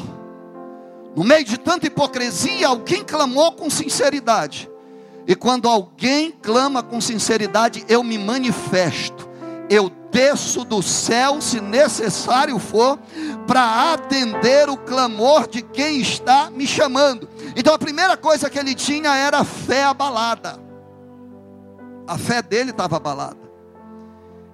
No 1.14 1.24
meio 1.24 1.44
de 1.44 1.58
tanta 1.58 1.86
hipocrisia, 1.86 2.68
alguém 2.68 3.04
clamou 3.04 3.52
com 3.52 3.68
sinceridade. 3.68 4.70
E 5.26 5.34
quando 5.34 5.68
alguém 5.68 6.30
clama 6.30 6.82
com 6.82 7.00
sinceridade, 7.00 7.84
eu 7.88 8.02
me 8.02 8.16
manifesto. 8.16 9.28
Eu 9.68 9.90
desço 10.10 10.64
do 10.64 10.82
céu, 10.82 11.40
se 11.40 11.60
necessário 11.60 12.58
for, 12.58 12.98
para 13.48 13.94
atender 13.94 14.68
o 14.68 14.76
clamor 14.76 15.48
de 15.48 15.62
quem 15.62 16.02
está 16.02 16.50
me 16.50 16.66
chamando. 16.66 17.26
Então 17.56 17.72
a 17.72 17.78
primeira 17.78 18.14
coisa 18.14 18.50
que 18.50 18.58
ele 18.58 18.74
tinha 18.74 19.16
era 19.16 19.38
a 19.38 19.44
fé 19.44 19.84
abalada. 19.84 20.60
A 22.06 22.18
fé 22.18 22.42
dele 22.42 22.72
estava 22.72 22.98
abalada. 22.98 23.38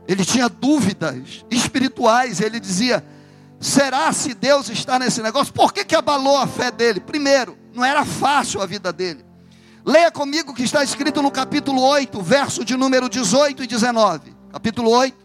Ele 0.06 0.24
tinha 0.24 0.48
dúvidas 0.48 1.44
espirituais. 1.50 2.40
Ele 2.40 2.60
dizia: 2.60 3.04
será 3.58 4.12
se 4.12 4.32
Deus 4.32 4.68
está 4.68 4.96
nesse 4.96 5.20
negócio? 5.20 5.52
Por 5.52 5.72
que, 5.72 5.84
que 5.84 5.96
abalou 5.96 6.38
a 6.38 6.46
fé 6.46 6.70
dele? 6.70 7.00
Primeiro, 7.00 7.58
não 7.74 7.84
era 7.84 8.04
fácil 8.04 8.62
a 8.62 8.66
vida 8.66 8.92
dele. 8.92 9.24
Leia 9.84 10.12
comigo 10.12 10.52
o 10.52 10.54
que 10.54 10.62
está 10.62 10.84
escrito 10.84 11.20
no 11.20 11.32
capítulo 11.32 11.82
8, 11.82 12.22
verso 12.22 12.64
de 12.64 12.76
número 12.76 13.08
18 13.08 13.64
e 13.64 13.66
19. 13.66 14.32
Capítulo 14.52 14.88
8, 14.90 15.16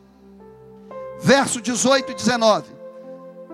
verso 1.21 1.62
18 1.62 2.13
e 2.13 2.15
19. 2.15 2.79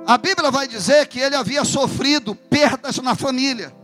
A 0.07 0.17
Bíblia 0.17 0.51
vai 0.51 0.67
dizer 0.67 1.07
que 1.07 1.19
ele 1.19 1.35
havia 1.35 1.63
sofrido 1.65 2.35
perdas 2.35 2.97
na 2.99 3.15
família. 3.15 3.75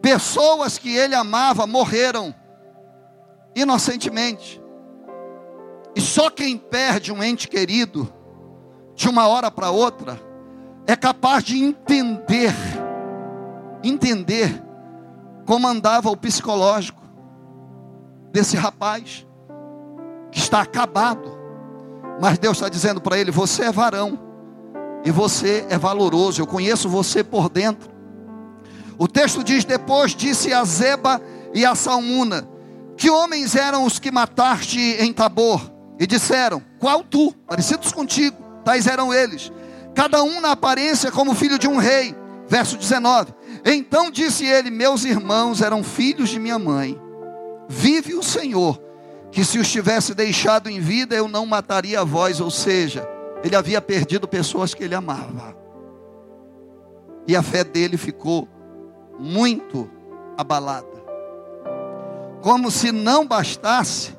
Pessoas 0.00 0.78
que 0.78 0.96
ele 0.96 1.14
amava 1.14 1.66
morreram 1.66 2.34
inocentemente. 3.54 4.60
E 5.94 6.00
só 6.00 6.30
quem 6.30 6.56
perde 6.56 7.12
um 7.12 7.22
ente 7.22 7.46
querido 7.46 8.12
de 8.94 9.08
uma 9.08 9.28
hora 9.28 9.50
para 9.50 9.70
outra 9.70 10.18
é 10.86 10.96
capaz 10.96 11.44
de 11.44 11.62
entender 11.62 12.54
entender 13.84 14.62
como 15.46 15.66
andava 15.66 16.08
o 16.08 16.16
psicológico 16.16 17.02
desse 18.32 18.56
rapaz 18.56 19.26
que 20.30 20.38
está 20.38 20.62
acabado. 20.62 21.30
Mas 22.20 22.38
Deus 22.38 22.56
está 22.56 22.68
dizendo 22.68 23.00
para 23.00 23.18
ele: 23.18 23.30
você 23.30 23.64
é 23.64 23.72
varão 23.72 24.31
e 25.04 25.10
você 25.10 25.64
é 25.68 25.78
valoroso. 25.78 26.40
Eu 26.40 26.46
conheço 26.46 26.88
você 26.88 27.22
por 27.22 27.48
dentro. 27.48 27.90
O 28.98 29.08
texto 29.08 29.42
diz: 29.42 29.64
depois 29.64 30.14
disse 30.14 30.52
a 30.52 30.64
Zeba 30.64 31.20
e 31.54 31.64
a 31.64 31.74
Salmuna: 31.74 32.48
Que 32.96 33.10
homens 33.10 33.54
eram 33.54 33.84
os 33.84 33.98
que 33.98 34.10
mataste 34.10 34.78
em 34.78 35.12
Tabor? 35.12 35.60
E 35.98 36.06
disseram: 36.06 36.62
Qual 36.78 37.02
tu? 37.02 37.32
Parecidos 37.46 37.92
contigo, 37.92 38.36
tais 38.64 38.86
eram 38.86 39.12
eles. 39.12 39.52
Cada 39.94 40.22
um 40.22 40.40
na 40.40 40.52
aparência 40.52 41.10
como 41.10 41.34
filho 41.34 41.58
de 41.58 41.68
um 41.68 41.76
rei. 41.76 42.14
Verso 42.48 42.76
19. 42.76 43.32
Então 43.64 44.10
disse 44.10 44.44
ele: 44.44 44.70
Meus 44.70 45.04
irmãos 45.04 45.62
eram 45.62 45.82
filhos 45.82 46.28
de 46.28 46.38
minha 46.38 46.58
mãe. 46.58 47.00
Vive 47.68 48.14
o 48.14 48.22
Senhor, 48.22 48.80
que 49.30 49.44
se 49.44 49.58
os 49.58 49.70
tivesse 49.70 50.14
deixado 50.14 50.68
em 50.68 50.80
vida, 50.80 51.14
eu 51.14 51.28
não 51.28 51.46
mataria 51.46 52.00
a 52.00 52.04
vós. 52.04 52.40
Ou 52.40 52.50
seja, 52.50 53.08
ele 53.42 53.56
havia 53.56 53.80
perdido 53.80 54.28
pessoas 54.28 54.74
que 54.74 54.84
ele 54.84 54.94
amava. 54.94 55.56
E 57.26 57.36
a 57.36 57.42
fé 57.42 57.64
dele 57.64 57.96
ficou 57.96 58.48
muito 59.18 59.88
abalada. 60.36 61.02
Como 62.40 62.70
se 62.70 62.90
não 62.90 63.26
bastasse, 63.26 64.16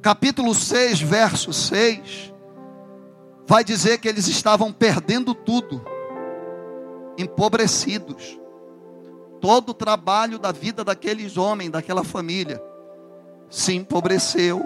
capítulo 0.00 0.54
6, 0.54 1.00
verso 1.00 1.52
6, 1.52 2.32
vai 3.46 3.64
dizer 3.64 3.98
que 3.98 4.08
eles 4.08 4.28
estavam 4.28 4.72
perdendo 4.72 5.34
tudo 5.34 5.84
empobrecidos. 7.18 8.38
Todo 9.40 9.70
o 9.70 9.74
trabalho 9.74 10.38
da 10.38 10.52
vida 10.52 10.84
daqueles 10.84 11.36
homens, 11.36 11.70
daquela 11.70 12.04
família, 12.04 12.62
se 13.50 13.74
empobreceu. 13.74 14.64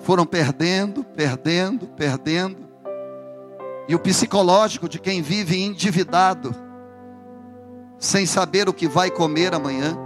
Foram 0.00 0.26
perdendo, 0.26 1.04
perdendo, 1.04 1.86
perdendo. 1.88 2.63
E 3.88 3.94
o 3.94 3.98
psicológico 3.98 4.88
de 4.88 4.98
quem 4.98 5.20
vive 5.20 5.62
endividado, 5.62 6.54
sem 7.98 8.26
saber 8.26 8.68
o 8.68 8.72
que 8.72 8.88
vai 8.88 9.10
comer 9.10 9.54
amanhã. 9.54 9.96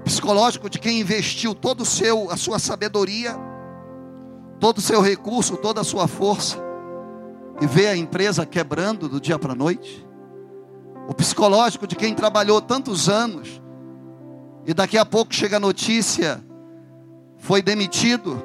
O 0.00 0.02
psicológico 0.02 0.68
de 0.68 0.78
quem 0.78 1.00
investiu 1.00 1.54
todo 1.54 1.82
o 1.82 1.86
seu 1.86 2.30
a 2.30 2.36
sua 2.36 2.58
sabedoria, 2.58 3.36
todo 4.58 4.78
o 4.78 4.82
seu 4.82 5.00
recurso, 5.00 5.56
toda 5.56 5.80
a 5.80 5.84
sua 5.84 6.08
força 6.08 6.58
e 7.60 7.66
vê 7.66 7.88
a 7.88 7.96
empresa 7.96 8.46
quebrando 8.46 9.08
do 9.08 9.20
dia 9.20 9.38
para 9.38 9.52
a 9.52 9.56
noite 9.56 10.08
o 11.08 11.14
psicológico 11.14 11.86
de 11.86 11.96
quem 11.96 12.14
trabalhou 12.14 12.60
tantos 12.60 13.08
anos 13.08 13.62
e 14.66 14.74
daqui 14.74 14.98
a 14.98 15.06
pouco 15.06 15.34
chega 15.34 15.56
a 15.56 15.60
notícia, 15.60 16.44
foi 17.38 17.62
demitido, 17.62 18.42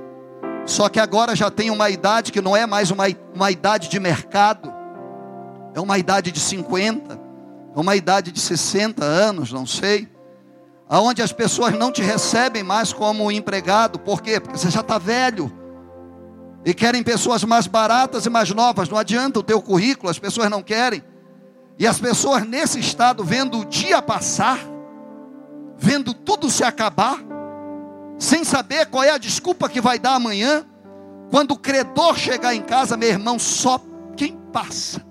só 0.66 0.88
que 0.88 1.00
agora 1.00 1.36
já 1.36 1.52
tem 1.52 1.70
uma 1.70 1.90
idade 1.90 2.32
que 2.32 2.42
não 2.42 2.56
é 2.56 2.66
mais 2.66 2.90
uma, 2.90 3.06
uma 3.34 3.52
idade 3.52 3.90
de 3.90 4.00
mercado, 4.00 4.74
é 5.76 5.80
uma 5.80 5.98
idade 5.98 6.32
de 6.32 6.40
50, 6.40 7.20
é 7.76 7.80
uma 7.80 7.96
idade 7.96 8.32
de 8.32 8.40
60 8.40 9.04
anos, 9.04 9.52
não 9.52 9.66
sei, 9.66 10.08
aonde 10.88 11.22
as 11.22 11.34
pessoas 11.34 11.74
não 11.74 11.92
te 11.92 12.02
recebem 12.02 12.64
mais 12.64 12.94
como 12.94 13.32
empregado, 13.32 14.00
por 14.00 14.22
quê? 14.22 14.40
Porque 14.40 14.58
você 14.58 14.70
já 14.70 14.82
está 14.82 14.98
velho, 14.98 15.52
e 16.66 16.74
querem 16.74 17.04
pessoas 17.04 17.44
mais 17.44 17.68
baratas 17.68 18.26
e 18.26 18.30
mais 18.30 18.50
novas, 18.52 18.88
não 18.88 18.98
adianta 18.98 19.40
o 19.40 19.44
teu 19.44 19.62
currículo, 19.62 20.10
as 20.10 20.20
pessoas 20.20 20.50
não 20.50 20.64
querem, 20.64 21.04
e 21.78 21.86
as 21.86 22.00
pessoas 22.00 22.48
nesse 22.48 22.80
estado, 22.80 23.24
vendo 23.24 23.60
o 23.60 23.66
dia 23.66 24.02
passar, 24.02 24.60
vendo 25.78 26.14
tudo 26.14 26.50
se 26.50 26.64
acabar, 26.64 27.18
sem 28.18 28.44
saber 28.44 28.88
qual 28.88 29.04
é 29.04 29.12
a 29.12 29.18
desculpa 29.18 29.70
que 29.70 29.82
vai 29.82 30.00
dar 30.00 30.16
amanhã, 30.16 30.66
quando 31.30 31.52
o 31.52 31.58
credor 31.58 32.18
chegar 32.18 32.54
em 32.54 32.62
casa, 32.62 32.96
meu 32.96 33.10
irmão, 33.10 33.40
só 33.40 33.82
quem 34.16 34.38
passa 34.52 35.04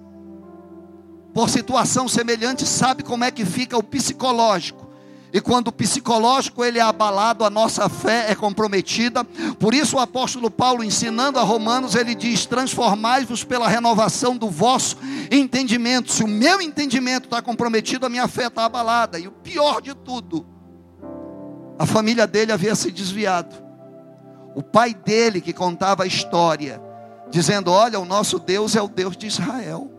por 1.34 1.48
situação 1.48 2.06
semelhante 2.08 2.66
sabe 2.66 3.02
como 3.02 3.24
é 3.24 3.30
que 3.30 3.44
fica 3.44 3.76
o 3.76 3.82
psicológico 3.82 4.92
e 5.32 5.40
quando 5.40 5.68
o 5.68 5.72
psicológico 5.72 6.62
ele 6.62 6.78
é 6.78 6.82
abalado, 6.82 7.42
a 7.42 7.48
nossa 7.48 7.88
fé 7.88 8.30
é 8.30 8.34
comprometida. 8.34 9.24
Por 9.58 9.72
isso 9.72 9.96
o 9.96 9.98
apóstolo 9.98 10.50
Paulo, 10.50 10.84
ensinando 10.84 11.38
a 11.38 11.42
Romanos, 11.42 11.94
ele 11.94 12.14
diz: 12.14 12.44
transformai-vos 12.44 13.42
pela 13.42 13.66
renovação 13.66 14.36
do 14.36 14.50
vosso 14.50 14.98
entendimento. 15.30 16.12
Se 16.12 16.22
o 16.22 16.28
meu 16.28 16.60
entendimento 16.60 17.24
está 17.24 17.40
comprometido, 17.40 18.04
a 18.04 18.10
minha 18.10 18.28
fé 18.28 18.48
está 18.48 18.66
abalada. 18.66 19.18
E 19.18 19.26
o 19.26 19.32
pior 19.32 19.80
de 19.80 19.94
tudo, 19.94 20.46
a 21.78 21.86
família 21.86 22.26
dele 22.26 22.52
havia 22.52 22.74
se 22.74 22.90
desviado. 22.90 23.54
O 24.54 24.62
pai 24.62 24.94
dele 24.94 25.40
que 25.40 25.52
contava 25.52 26.04
a 26.04 26.06
história, 26.06 26.80
dizendo: 27.30 27.70
Olha, 27.70 27.98
o 27.98 28.04
nosso 28.04 28.38
Deus 28.38 28.76
é 28.76 28.82
o 28.82 28.88
Deus 28.88 29.16
de 29.16 29.26
Israel. 29.26 29.90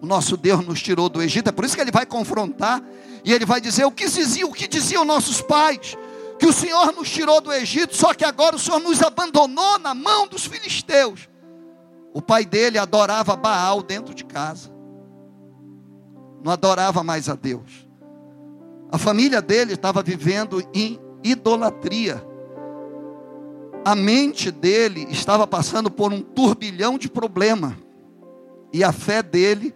O 0.00 0.06
nosso 0.06 0.36
Deus 0.36 0.66
nos 0.66 0.82
tirou 0.82 1.08
do 1.08 1.22
Egito. 1.22 1.48
É 1.48 1.52
por 1.52 1.64
isso 1.64 1.74
que 1.74 1.80
ele 1.80 1.90
vai 1.90 2.04
confrontar 2.04 2.82
e 3.24 3.32
ele 3.32 3.46
vai 3.46 3.60
dizer: 3.60 3.84
o 3.84 3.90
que 3.90 4.08
diziam, 4.08 4.50
o 4.50 4.52
que 4.52 4.68
diziam 4.68 5.04
nossos 5.04 5.40
pais? 5.40 5.96
Que 6.38 6.46
o 6.46 6.52
Senhor 6.52 6.92
nos 6.92 7.08
tirou 7.08 7.40
do 7.40 7.52
Egito, 7.52 7.96
só 7.96 8.12
que 8.12 8.24
agora 8.24 8.56
o 8.56 8.58
Senhor 8.58 8.80
nos 8.80 9.02
abandonou 9.02 9.78
na 9.78 9.94
mão 9.94 10.26
dos 10.26 10.44
filisteus. 10.44 11.28
O 12.12 12.20
pai 12.20 12.44
dele 12.44 12.76
adorava 12.76 13.34
Baal 13.34 13.82
dentro 13.82 14.14
de 14.14 14.24
casa. 14.24 14.70
Não 16.42 16.52
adorava 16.52 17.02
mais 17.02 17.28
a 17.28 17.34
Deus. 17.34 17.88
A 18.90 18.98
família 18.98 19.42
dele 19.42 19.74
estava 19.74 20.02
vivendo 20.02 20.62
em 20.72 20.98
idolatria. 21.22 22.24
A 23.84 23.94
mente 23.94 24.50
dele 24.50 25.06
estava 25.10 25.46
passando 25.46 25.90
por 25.90 26.12
um 26.12 26.20
turbilhão 26.20 26.96
de 26.96 27.08
problema. 27.08 27.76
E 28.72 28.82
a 28.82 28.92
fé 28.92 29.22
dele 29.22 29.74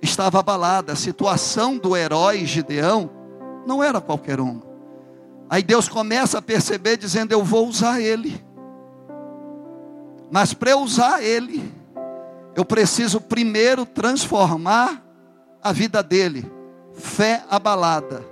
estava 0.00 0.40
abalada. 0.40 0.92
A 0.92 0.96
situação 0.96 1.76
do 1.76 1.96
herói 1.96 2.46
Gideão 2.46 3.10
não 3.66 3.82
era 3.82 4.00
qualquer 4.00 4.40
uma. 4.40 4.62
Aí 5.48 5.62
Deus 5.62 5.88
começa 5.88 6.38
a 6.38 6.42
perceber, 6.42 6.96
dizendo: 6.96 7.32
Eu 7.32 7.44
vou 7.44 7.66
usar 7.66 8.00
ele. 8.00 8.40
Mas 10.30 10.54
para 10.54 10.70
eu 10.70 10.80
usar 10.80 11.22
ele, 11.22 11.72
eu 12.54 12.64
preciso 12.64 13.20
primeiro 13.20 13.84
transformar 13.84 15.04
a 15.62 15.72
vida 15.72 16.02
dele. 16.02 16.50
Fé 16.94 17.42
abalada. 17.50 18.29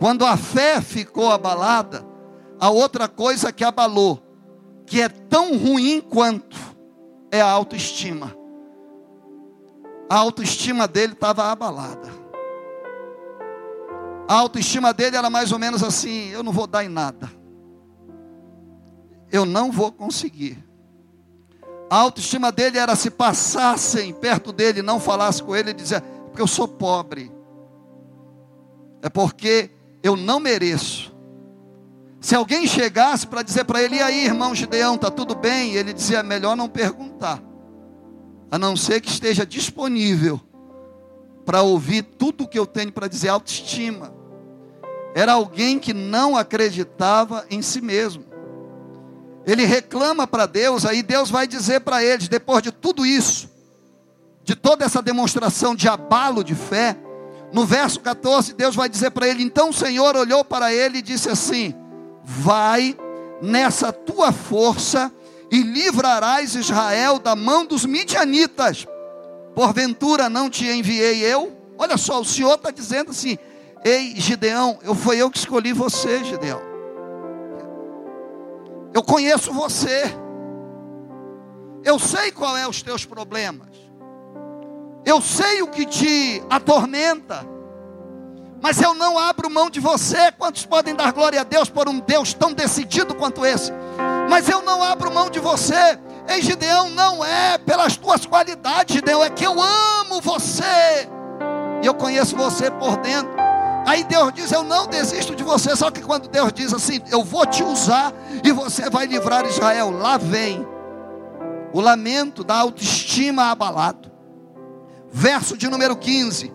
Quando 0.00 0.26
a 0.26 0.36
fé 0.36 0.80
ficou 0.80 1.30
abalada, 1.30 2.04
a 2.58 2.70
outra 2.70 3.06
coisa 3.06 3.52
que 3.52 3.62
abalou, 3.62 4.20
que 4.84 5.00
é 5.00 5.08
tão 5.08 5.56
ruim 5.56 6.00
quanto, 6.00 6.58
é 7.30 7.40
a 7.40 7.48
autoestima 7.48 8.40
a 10.10 10.16
autoestima 10.16 10.88
dele 10.88 11.12
estava 11.12 11.44
abalada. 11.44 12.10
A 14.26 14.34
autoestima 14.34 14.92
dele 14.92 15.16
era 15.16 15.30
mais 15.30 15.52
ou 15.52 15.58
menos 15.58 15.84
assim: 15.84 16.30
eu 16.30 16.42
não 16.42 16.50
vou 16.50 16.66
dar 16.66 16.84
em 16.84 16.88
nada. 16.88 17.30
Eu 19.30 19.44
não 19.44 19.70
vou 19.70 19.92
conseguir. 19.92 20.58
A 21.88 21.96
autoestima 21.96 22.50
dele 22.50 22.76
era 22.76 22.96
se 22.96 23.08
passassem 23.08 24.12
perto 24.12 24.52
dele, 24.52 24.82
não 24.82 24.98
falasse 24.98 25.40
com 25.40 25.54
ele, 25.54 25.70
ele 25.70 25.78
dizia, 25.80 26.00
porque 26.00 26.42
eu 26.42 26.46
sou 26.46 26.66
pobre, 26.66 27.30
é 29.02 29.08
porque 29.08 29.70
eu 30.02 30.16
não 30.16 30.40
mereço. 30.40 31.14
Se 32.20 32.34
alguém 32.34 32.66
chegasse 32.66 33.26
para 33.26 33.42
dizer 33.42 33.64
para 33.64 33.82
ele, 33.82 33.96
e 33.96 34.02
aí, 34.02 34.24
irmão 34.26 34.54
Gideão, 34.54 34.96
está 34.96 35.10
tudo 35.10 35.34
bem? 35.34 35.74
Ele 35.74 35.92
dizia, 35.92 36.18
é 36.18 36.22
melhor 36.22 36.54
não 36.54 36.68
perguntar, 36.68 37.42
a 38.50 38.58
não 38.58 38.76
ser 38.76 39.00
que 39.00 39.08
esteja 39.08 39.46
disponível 39.46 40.40
para 41.46 41.62
ouvir 41.62 42.02
tudo 42.02 42.44
o 42.44 42.48
que 42.48 42.58
eu 42.58 42.66
tenho 42.66 42.92
para 42.92 43.08
dizer, 43.08 43.28
autoestima. 43.28 44.14
Era 45.14 45.32
alguém 45.32 45.78
que 45.78 45.94
não 45.94 46.36
acreditava 46.36 47.44
em 47.50 47.62
si 47.62 47.80
mesmo. 47.80 48.24
Ele 49.46 49.64
reclama 49.64 50.26
para 50.26 50.46
Deus, 50.46 50.84
aí 50.84 51.02
Deus 51.02 51.30
vai 51.30 51.46
dizer 51.46 51.80
para 51.80 52.04
eles, 52.04 52.28
depois 52.28 52.62
de 52.62 52.70
tudo 52.70 53.06
isso, 53.06 53.50
de 54.44 54.54
toda 54.54 54.84
essa 54.84 55.00
demonstração 55.00 55.74
de 55.74 55.88
abalo 55.88 56.44
de 56.44 56.54
fé, 56.54 56.96
no 57.52 57.66
verso 57.66 58.00
14, 58.00 58.54
Deus 58.54 58.76
vai 58.76 58.88
dizer 58.88 59.10
para 59.10 59.26
ele: 59.26 59.42
Então 59.42 59.70
o 59.70 59.72
Senhor 59.72 60.16
olhou 60.16 60.44
para 60.44 60.72
ele 60.72 60.98
e 60.98 61.02
disse 61.02 61.28
assim: 61.28 61.74
Vai 62.22 62.96
nessa 63.42 63.92
tua 63.92 64.32
força 64.32 65.12
e 65.50 65.62
livrarás 65.62 66.54
Israel 66.54 67.18
da 67.18 67.34
mão 67.34 67.66
dos 67.66 67.84
midianitas. 67.84 68.86
Porventura 69.54 70.28
não 70.28 70.48
te 70.48 70.66
enviei 70.66 71.24
eu? 71.24 71.56
Olha 71.76 71.96
só, 71.96 72.20
o 72.20 72.24
Senhor 72.24 72.54
está 72.54 72.70
dizendo 72.70 73.10
assim: 73.10 73.36
Ei, 73.84 74.14
Gideão, 74.16 74.78
eu 74.82 74.94
foi 74.94 75.16
eu 75.16 75.30
que 75.30 75.38
escolhi 75.38 75.72
você, 75.72 76.22
Gideão. 76.22 76.60
Eu 78.94 79.02
conheço 79.02 79.52
você. 79.52 80.04
Eu 81.82 81.98
sei 81.98 82.30
qual 82.30 82.56
é 82.56 82.68
os 82.68 82.82
teus 82.82 83.04
problemas. 83.04 83.69
Eu 85.04 85.20
sei 85.20 85.62
o 85.62 85.68
que 85.68 85.86
te 85.86 86.42
atormenta. 86.50 87.46
Mas 88.62 88.80
eu 88.80 88.94
não 88.94 89.18
abro 89.18 89.50
mão 89.50 89.70
de 89.70 89.80
você. 89.80 90.30
Quantos 90.32 90.66
podem 90.66 90.94
dar 90.94 91.12
glória 91.12 91.40
a 91.40 91.44
Deus 91.44 91.70
por 91.70 91.88
um 91.88 91.98
Deus 91.98 92.34
tão 92.34 92.52
decidido 92.52 93.14
quanto 93.14 93.44
esse? 93.44 93.72
Mas 94.28 94.48
eu 94.48 94.62
não 94.62 94.82
abro 94.82 95.12
mão 95.12 95.30
de 95.30 95.40
você. 95.40 95.98
Ei, 96.28 96.42
Gideão, 96.42 96.90
não 96.90 97.24
é 97.24 97.58
pelas 97.58 97.96
tuas 97.96 98.26
qualidades, 98.26 98.94
Gideão, 98.94 99.24
é 99.24 99.30
que 99.30 99.44
eu 99.44 99.60
amo 99.60 100.20
você. 100.20 101.08
E 101.82 101.86
eu 101.86 101.94
conheço 101.94 102.36
você 102.36 102.70
por 102.70 102.96
dentro. 102.98 103.32
Aí 103.86 104.04
Deus 104.04 104.32
diz: 104.32 104.52
Eu 104.52 104.62
não 104.62 104.86
desisto 104.86 105.34
de 105.34 105.42
você. 105.42 105.74
Só 105.74 105.90
que 105.90 106.02
quando 106.02 106.28
Deus 106.28 106.52
diz 106.52 106.72
assim: 106.72 107.00
Eu 107.10 107.24
vou 107.24 107.46
te 107.46 107.62
usar 107.62 108.12
e 108.44 108.52
você 108.52 108.90
vai 108.90 109.06
livrar 109.06 109.46
Israel, 109.46 109.90
lá 109.90 110.18
vem 110.18 110.66
o 111.72 111.80
lamento 111.80 112.44
da 112.44 112.56
autoestima 112.56 113.50
abalado. 113.50 114.09
Verso 115.12 115.56
de 115.56 115.68
número 115.68 115.96
15. 115.96 116.52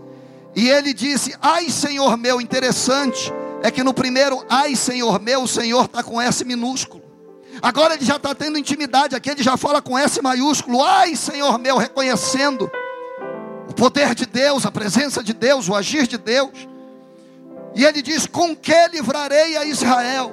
E 0.55 0.69
ele 0.69 0.93
disse: 0.93 1.35
Ai, 1.41 1.69
Senhor 1.69 2.17
meu, 2.17 2.39
interessante 2.39 3.31
é 3.61 3.69
que 3.69 3.83
no 3.83 3.93
primeiro, 3.93 4.45
ai, 4.49 4.75
Senhor 4.75 5.19
meu, 5.19 5.43
o 5.43 5.47
Senhor 5.47 5.85
está 5.85 6.01
com 6.01 6.21
S 6.21 6.45
minúsculo. 6.45 7.03
Agora 7.61 7.93
ele 7.93 8.05
já 8.05 8.17
está 8.17 8.35
tendo 8.35 8.57
intimidade, 8.57 9.15
aqui 9.15 9.29
ele 9.29 9.43
já 9.43 9.57
fala 9.57 9.81
com 9.81 9.97
S 9.97 10.21
maiúsculo. 10.21 10.83
Ai, 10.83 11.15
Senhor 11.15 11.57
meu, 11.57 11.77
reconhecendo 11.77 12.69
o 13.69 13.73
poder 13.73 14.15
de 14.15 14.25
Deus, 14.25 14.65
a 14.65 14.71
presença 14.71 15.23
de 15.23 15.33
Deus, 15.33 15.67
o 15.67 15.75
agir 15.75 16.07
de 16.07 16.17
Deus. 16.17 16.67
E 17.75 17.83
ele 17.83 18.01
diz: 18.01 18.25
Com 18.25 18.55
que 18.55 18.87
livrarei 18.89 19.57
a 19.57 19.65
Israel? 19.65 20.31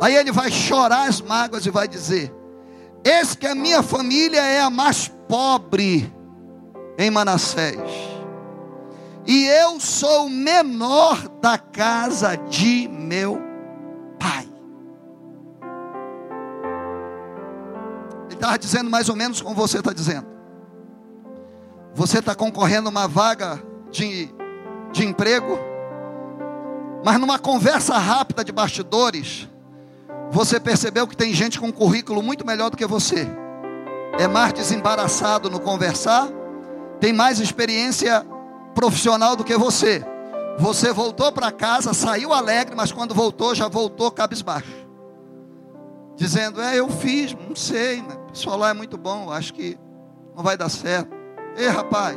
Aí 0.00 0.16
ele 0.16 0.32
vai 0.32 0.50
chorar 0.50 1.08
as 1.08 1.20
mágoas 1.20 1.66
e 1.66 1.70
vai 1.70 1.86
dizer: 1.86 2.32
Eis 3.04 3.34
que 3.34 3.46
a 3.46 3.54
minha 3.54 3.82
família 3.82 4.40
é 4.40 4.60
a 4.60 4.70
mais 4.70 5.08
pobre 5.28 6.12
em 7.02 7.10
Manassés, 7.10 7.78
e 9.26 9.44
eu 9.46 9.78
sou 9.80 10.26
o 10.26 10.30
menor 10.30 11.28
da 11.40 11.56
casa 11.58 12.36
de 12.36 12.88
meu 12.88 13.40
pai. 14.18 14.48
Ele 18.26 18.34
estava 18.34 18.58
dizendo 18.58 18.90
mais 18.90 19.08
ou 19.08 19.16
menos 19.16 19.40
como 19.40 19.54
você 19.54 19.78
está 19.78 19.92
dizendo. 19.92 20.26
Você 21.94 22.18
está 22.18 22.34
concorrendo 22.34 22.88
uma 22.88 23.06
vaga 23.06 23.62
de 23.90 24.28
de 24.92 25.04
emprego, 25.04 25.58
mas 27.04 27.18
numa 27.18 27.38
conversa 27.38 27.96
rápida 27.96 28.44
de 28.44 28.52
bastidores, 28.52 29.48
você 30.30 30.60
percebeu 30.60 31.06
que 31.08 31.16
tem 31.16 31.32
gente 31.34 31.58
com 31.58 31.66
um 31.66 31.72
currículo 31.72 32.22
muito 32.22 32.46
melhor 32.46 32.70
do 32.70 32.76
que 32.76 32.86
você. 32.86 33.26
É 34.18 34.28
mais 34.28 34.52
desembaraçado 34.52 35.50
no 35.50 35.58
conversar, 35.58 36.28
tem 37.02 37.12
mais 37.12 37.40
experiência 37.40 38.24
profissional 38.76 39.34
do 39.34 39.42
que 39.42 39.56
você. 39.56 40.04
Você 40.60 40.92
voltou 40.92 41.32
para 41.32 41.50
casa, 41.50 41.92
saiu 41.92 42.32
alegre, 42.32 42.76
mas 42.76 42.92
quando 42.92 43.12
voltou, 43.12 43.56
já 43.56 43.66
voltou 43.66 44.08
cabisbaixo. 44.12 44.86
Dizendo, 46.14 46.62
é, 46.62 46.78
eu 46.78 46.88
fiz, 46.88 47.34
não 47.34 47.56
sei, 47.56 48.02
né? 48.02 48.14
o 48.14 48.30
pessoal 48.30 48.56
lá 48.56 48.70
é 48.70 48.72
muito 48.72 48.96
bom, 48.96 49.32
acho 49.32 49.52
que 49.52 49.76
não 50.36 50.44
vai 50.44 50.56
dar 50.56 50.68
certo. 50.68 51.10
Ei, 51.56 51.66
rapaz, 51.66 52.16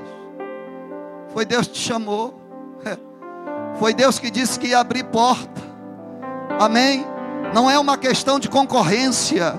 foi 1.29 1.45
Deus 1.45 1.65
que 1.65 1.73
te 1.73 1.81
chamou. 1.81 2.39
Foi 3.79 3.93
Deus 3.93 4.19
que 4.19 4.31
disse 4.31 4.57
que 4.57 4.67
ia 4.67 4.79
abrir 4.79 5.03
porta. 5.03 5.61
Amém? 6.61 7.05
Não 7.53 7.69
é 7.69 7.77
uma 7.77 7.97
questão 7.97 8.39
de 8.39 8.47
concorrência. 8.47 9.53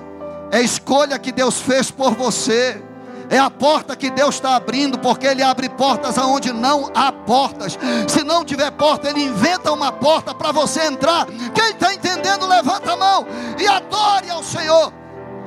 É 0.50 0.62
escolha 0.62 1.18
que 1.18 1.30
Deus 1.30 1.60
fez 1.60 1.90
por 1.90 2.14
você. 2.14 2.82
É 3.28 3.38
a 3.38 3.50
porta 3.50 3.96
que 3.96 4.10
Deus 4.10 4.36
está 4.36 4.56
abrindo, 4.56 4.98
porque 4.98 5.26
Ele 5.26 5.42
abre 5.42 5.68
portas 5.68 6.16
aonde 6.18 6.52
não 6.52 6.90
há 6.94 7.10
portas. 7.10 7.78
Se 8.08 8.22
não 8.22 8.44
tiver 8.44 8.70
porta, 8.72 9.08
Ele 9.08 9.24
inventa 9.24 9.72
uma 9.72 9.90
porta 9.90 10.34
para 10.34 10.52
você 10.52 10.82
entrar. 10.82 11.26
Quem 11.54 11.70
está 11.70 11.92
entendendo, 11.92 12.46
levanta 12.46 12.92
a 12.92 12.96
mão 12.96 13.26
e 13.58 13.66
adore 13.66 14.30
ao 14.30 14.42
Senhor. 14.42 14.92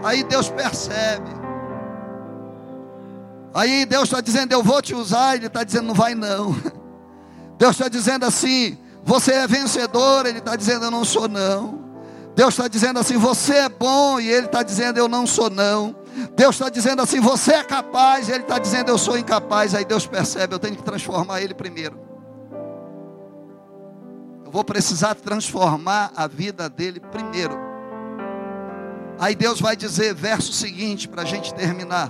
Aí 0.04 0.24
Deus 0.24 0.50
percebe. 0.50 1.30
Aí 3.54 3.86
Deus 3.86 4.04
está 4.04 4.22
dizendo: 4.22 4.52
Eu 4.52 4.62
vou 4.64 4.82
te 4.82 4.94
usar. 4.94 5.36
Ele 5.36 5.48
está 5.48 5.64
dizendo: 5.64 5.88
Não 5.88 5.94
vai 5.94 6.16
não. 6.16 6.56
Deus 7.60 7.72
está 7.72 7.90
dizendo 7.90 8.26
assim: 8.26 8.78
você 9.04 9.34
é 9.34 9.48
vencedor. 9.48 10.26
Ele 10.26 10.40
está 10.40 10.56
dizendo: 10.56 10.86
eu 10.86 10.92
não 10.92 11.04
sou, 11.04 11.28
não. 11.28 11.80
Deus 12.36 12.54
está 12.54 12.68
dizendo 12.68 13.00
assim: 13.00 13.18
você 13.18 13.54
é 13.54 13.70
bom. 13.70 14.20
E 14.20 14.30
Ele 14.30 14.46
está 14.46 14.64
dizendo: 14.64 14.98
eu 14.98 15.08
não 15.10 15.28
sou, 15.28 15.50
não. 15.50 15.94
Deus 16.36 16.56
está 16.56 16.70
dizendo 16.70 17.02
assim: 17.02 17.20
você 17.20 17.54
é 17.54 17.64
capaz. 17.64 18.30
Ele 18.30 18.44
está 18.44 18.60
dizendo: 18.60 18.90
eu 18.90 18.98
sou 18.98 19.18
incapaz. 19.18 19.76
Aí 19.76 19.86
Deus 19.86 20.06
percebe: 20.06 20.54
eu 20.54 20.60
tenho 20.60 20.76
que 20.76 20.84
transformar 20.84 21.42
Ele 21.42 21.54
primeiro. 21.54 22.00
Eu 24.46 24.52
vou 24.52 24.64
precisar 24.64 25.14
transformar 25.14 26.12
a 26.16 26.26
vida 26.26 26.68
dele 26.68 27.00
primeiro. 27.00 27.56
Aí 29.20 29.36
Deus 29.36 29.60
vai 29.60 29.76
dizer, 29.76 30.16
verso 30.16 30.54
seguinte, 30.54 31.08
para 31.08 31.22
a 31.22 31.26
gente 31.26 31.54
terminar. 31.54 32.10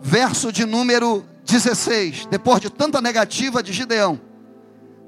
Verso 0.00 0.52
de 0.52 0.66
número 0.66 1.24
16, 1.44 2.26
depois 2.26 2.60
de 2.60 2.68
tanta 2.68 3.00
negativa 3.00 3.62
de 3.62 3.72
Gideão, 3.72 4.20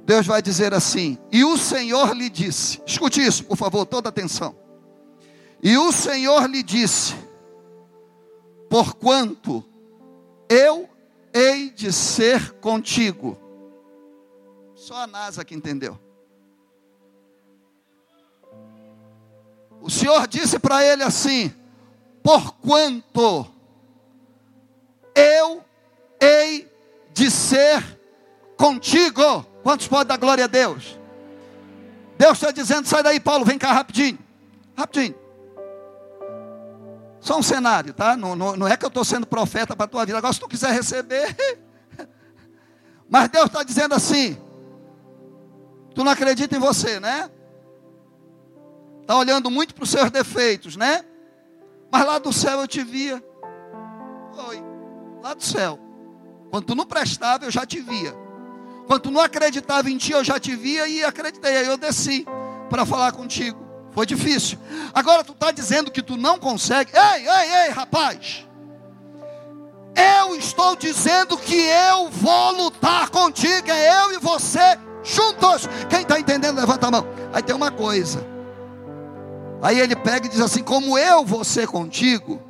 Deus 0.07 0.27
vai 0.27 0.41
dizer 0.41 0.73
assim: 0.73 1.19
E 1.31 1.45
o 1.45 1.57
Senhor 1.59 2.17
lhe 2.17 2.31
disse, 2.31 2.81
escute 2.87 3.21
isso, 3.21 3.45
por 3.45 3.57
favor, 3.57 3.85
toda 3.85 4.09
atenção. 4.09 4.55
E 5.63 5.77
o 5.77 5.93
Senhor 5.93 6.49
lhe 6.49 6.63
disse: 6.63 7.15
Porquanto 8.69 9.65
eu 10.49 10.89
hei 11.35 11.71
de 11.71 11.93
ser 11.93 12.53
contigo. 12.55 13.39
Só 14.75 14.97
a 14.97 15.07
NASA 15.07 15.45
que 15.45 15.55
entendeu. 15.55 15.99
O 19.81 19.91
Senhor 19.91 20.27
disse 20.27 20.59
para 20.59 20.85
ele 20.85 21.03
assim: 21.03 21.53
Porquanto 22.23 23.47
eu 25.15 25.63
hei 26.21 26.71
de 27.13 27.31
ser 27.31 27.99
contigo. 28.57 29.45
Quantos 29.63 29.87
podem 29.87 30.07
dar 30.07 30.17
glória 30.17 30.45
a 30.45 30.49
Deus? 30.49 30.99
Deus 32.17 32.33
está 32.33 32.51
dizendo: 32.51 32.87
sai 32.87 33.03
daí, 33.03 33.21
Paulo, 33.21 33.45
vem 33.45 33.59
cá 33.59 33.73
rapidinho. 33.73 34.19
Rapidinho. 34.77 35.20
Só 37.21 37.39
um 37.39 37.43
cenário, 37.43 37.93
tá? 37.93 38.17
Não, 38.17 38.35
não, 38.35 38.57
não 38.57 38.67
é 38.67 38.77
que 38.77 38.85
eu 38.85 38.89
estou 38.89 39.05
sendo 39.05 39.27
profeta 39.27 39.77
para 39.77 39.85
a 39.85 39.89
tua 39.89 40.07
vida. 40.07 40.17
Agora, 40.17 40.33
se 40.33 40.41
tu 40.41 40.49
quiser 40.49 40.73
receber. 40.73 41.37
Mas 43.09 43.29
Deus 43.29 43.47
está 43.47 43.63
dizendo 43.63 43.95
assim: 43.95 44.39
tu 45.95 46.03
não 46.03 46.13
acredita 46.13 46.57
em 46.57 46.61
você, 46.61 46.99
né? 46.99 47.31
Está 49.03 49.17
olhando 49.17 49.51
muito 49.51 49.75
para 49.75 49.85
os 49.85 49.91
seus 49.91 50.11
defeitos, 50.11 50.77
né? 50.77 51.05
Mas 51.91 52.07
lá 52.07 52.19
do 52.19 52.33
céu 52.33 52.61
eu 52.61 52.69
te 52.69 52.83
via. 52.83 53.23
Oi, 54.49 54.63
lá 55.23 55.35
do 55.35 55.43
céu. 55.43 55.79
Quando 56.51 56.65
tu 56.65 56.75
não 56.75 56.87
prestava, 56.87 57.45
eu 57.45 57.51
já 57.51 57.67
te 57.67 57.81
via. 57.81 58.15
Quando 58.87 59.03
tu 59.03 59.11
não 59.11 59.21
acreditava 59.21 59.91
em 59.91 59.99
ti, 59.99 60.13
eu 60.13 60.25
já 60.25 60.41
te 60.41 60.57
via 60.57 60.89
e 60.89 61.05
acreditei. 61.05 61.57
Aí 61.57 61.67
eu 61.67 61.77
desci 61.77 62.25
para 62.69 62.87
falar 62.87 63.13
contigo. 63.13 63.70
Foi 63.93 64.07
difícil. 64.07 64.59
Agora 64.95 65.25
tu 65.25 65.33
está 65.33 65.51
dizendo 65.51 65.91
que 65.91 66.03
tu 66.03 66.17
não 66.17 66.39
consegue. 66.39 66.93
Ei, 66.95 67.29
ei, 67.29 67.65
ei, 67.65 67.71
rapaz. 67.71 68.47
Eu 69.95 70.37
estou 70.37 70.77
dizendo 70.77 71.37
que 71.37 71.57
eu 71.57 72.09
vou 72.11 72.53
lutar 72.53 73.11
contigo, 73.11 73.71
é 73.71 74.05
eu 74.05 74.13
e 74.15 74.19
você 74.19 74.79
juntos. 75.03 75.69
Quem 75.89 76.03
está 76.03 76.19
entendendo, 76.19 76.59
levanta 76.59 76.87
a 76.87 76.91
mão. 76.91 77.07
Aí 77.33 77.43
tem 77.43 77.55
uma 77.55 77.71
coisa. 77.71 78.25
Aí 79.63 79.79
ele 79.79 79.97
pega 79.97 80.27
e 80.27 80.31
diz 80.31 80.41
assim: 80.41 80.63
Como 80.63 80.97
eu 80.97 81.25
vou 81.25 81.45
ser 81.45 81.67
contigo. 81.67 82.41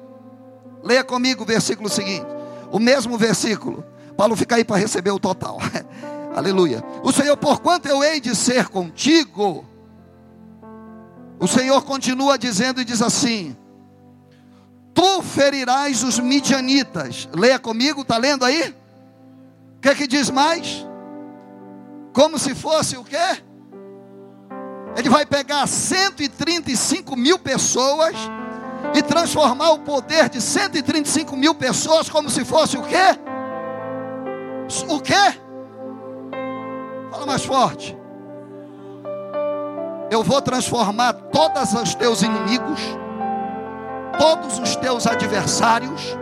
Leia 0.82 1.05
comigo 1.05 1.43
o 1.43 1.47
versículo 1.47 1.88
seguinte. 1.88 2.26
O 2.70 2.78
mesmo 2.78 3.18
versículo. 3.18 3.84
Paulo 4.16 4.36
fica 4.36 4.57
aí 4.57 4.64
para 4.64 4.76
receber 4.76 5.11
o 5.11 5.18
total. 5.18 5.59
Aleluia. 6.34 6.82
O 7.03 7.12
Senhor, 7.12 7.36
porquanto 7.36 7.88
eu 7.88 8.03
hei 8.03 8.20
de 8.20 8.34
ser 8.36 8.68
contigo. 8.68 9.64
O 11.41 11.49
Senhor 11.49 11.82
continua 11.82 12.38
dizendo 12.38 12.82
e 12.82 12.84
diz 12.84 13.01
assim: 13.01 13.57
Tu 14.93 15.22
ferirás 15.22 16.05
os 16.05 16.18
midianitas. 16.18 17.26
Leia 17.34 17.59
comigo, 17.59 18.03
está 18.03 18.18
lendo 18.18 18.45
aí? 18.45 18.76
O 19.78 19.80
que, 19.80 19.95
que 19.95 20.07
diz 20.07 20.28
mais? 20.28 20.86
Como 22.12 22.38
se 22.38 22.55
fosse 22.55 22.99
o 22.99 23.05
quê? 23.05 23.43
Ele 24.95 25.09
vai 25.09 25.24
pegar 25.24 25.66
135 25.66 27.16
mil 27.16 27.38
pessoas 27.38 28.14
e 28.95 29.03
transformar 29.03 29.70
o 29.70 29.78
poder 29.78 30.28
de 30.28 30.43
135 30.43 31.34
mil 31.36 31.55
pessoas 31.55 32.11
como 32.11 32.28
se 32.28 32.45
fosse 32.45 32.76
o 32.76 32.82
quê? 32.82 33.18
O 34.88 35.01
quê? 35.01 35.41
Fala 37.11 37.24
mais 37.24 37.45
forte. 37.45 37.99
Eu 40.11 40.24
vou 40.24 40.42
transformar 40.42 41.12
todos 41.12 41.72
os 41.72 41.94
teus 41.94 42.22
inimigos, 42.22 42.80
todos 44.18 44.58
os 44.58 44.74
teus 44.74 45.06
adversários, 45.06 46.16